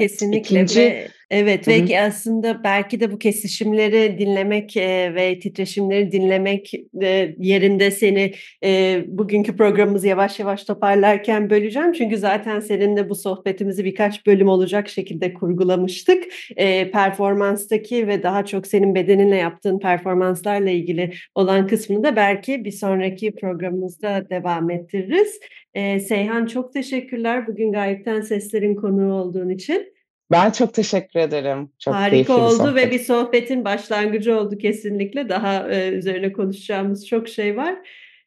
Kesinlikle 0.00 0.38
İkinci, 0.38 0.80
ve 0.80 1.08
evet 1.30 1.66
hı. 1.66 1.70
ve 1.70 2.00
aslında 2.00 2.64
belki 2.64 3.00
de 3.00 3.12
bu 3.12 3.18
kesişimleri 3.18 4.18
dinlemek 4.18 4.76
e, 4.76 5.14
ve 5.14 5.38
titreşimleri 5.38 6.12
dinlemek 6.12 6.74
e, 7.02 7.34
yerinde 7.38 7.90
seni 7.90 8.32
e, 8.64 9.02
bugünkü 9.06 9.56
programımızı 9.56 10.08
yavaş 10.08 10.38
yavaş 10.38 10.64
toparlarken 10.64 11.50
böleceğim. 11.50 11.92
Çünkü 11.92 12.18
zaten 12.18 12.60
seninle 12.60 13.08
bu 13.08 13.14
sohbetimizi 13.14 13.84
birkaç 13.84 14.26
bölüm 14.26 14.48
olacak 14.48 14.88
şekilde 14.88 15.34
kurgulamıştık. 15.34 16.24
E, 16.56 16.90
performanstaki 16.90 18.06
ve 18.06 18.22
daha 18.22 18.44
çok 18.44 18.66
senin 18.66 18.94
bedeninle 18.94 19.36
yaptığın 19.36 19.78
performanslarla 19.78 20.70
ilgili 20.70 21.12
olan 21.34 21.66
kısmını 21.66 22.04
da 22.04 22.16
belki 22.16 22.64
bir 22.64 22.72
sonraki 22.72 23.34
programımızda 23.34 24.30
devam 24.30 24.70
ettiririz. 24.70 25.40
E, 25.74 26.00
Seyhan 26.00 26.46
çok 26.46 26.72
teşekkürler 26.72 27.46
bugün 27.46 27.72
Gayipten 27.72 28.20
Sesler'in 28.20 28.74
konuğu 28.74 29.12
olduğun 29.12 29.48
için. 29.48 29.97
Ben 30.30 30.50
çok 30.50 30.74
teşekkür 30.74 31.20
ederim. 31.20 31.70
Çok 31.78 31.94
Harika 31.94 32.36
oldu 32.36 32.74
ve 32.74 32.90
bir 32.90 32.98
sohbetin 32.98 33.64
başlangıcı 33.64 34.38
oldu 34.38 34.58
kesinlikle. 34.58 35.28
Daha 35.28 35.70
e, 35.70 35.88
üzerine 35.88 36.32
konuşacağımız 36.32 37.06
çok 37.06 37.28
şey 37.28 37.56
var. 37.56 37.74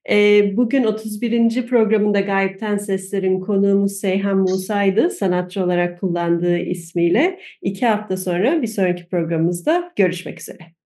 E, 0.09 0.43
bugün 0.57 0.83
31. 0.83 1.67
programında 1.67 2.19
Gayipten 2.19 2.77
Sesler'in 2.77 3.39
konuğumuz 3.39 3.91
Seyhan 3.91 4.37
Musa'ydı. 4.37 5.09
Sanatçı 5.09 5.63
olarak 5.63 5.99
kullandığı 5.99 6.57
ismiyle. 6.57 7.39
İki 7.61 7.85
hafta 7.85 8.17
sonra 8.17 8.61
bir 8.61 8.67
sonraki 8.67 9.09
programımızda 9.09 9.91
görüşmek 9.95 10.39
üzere. 10.39 10.73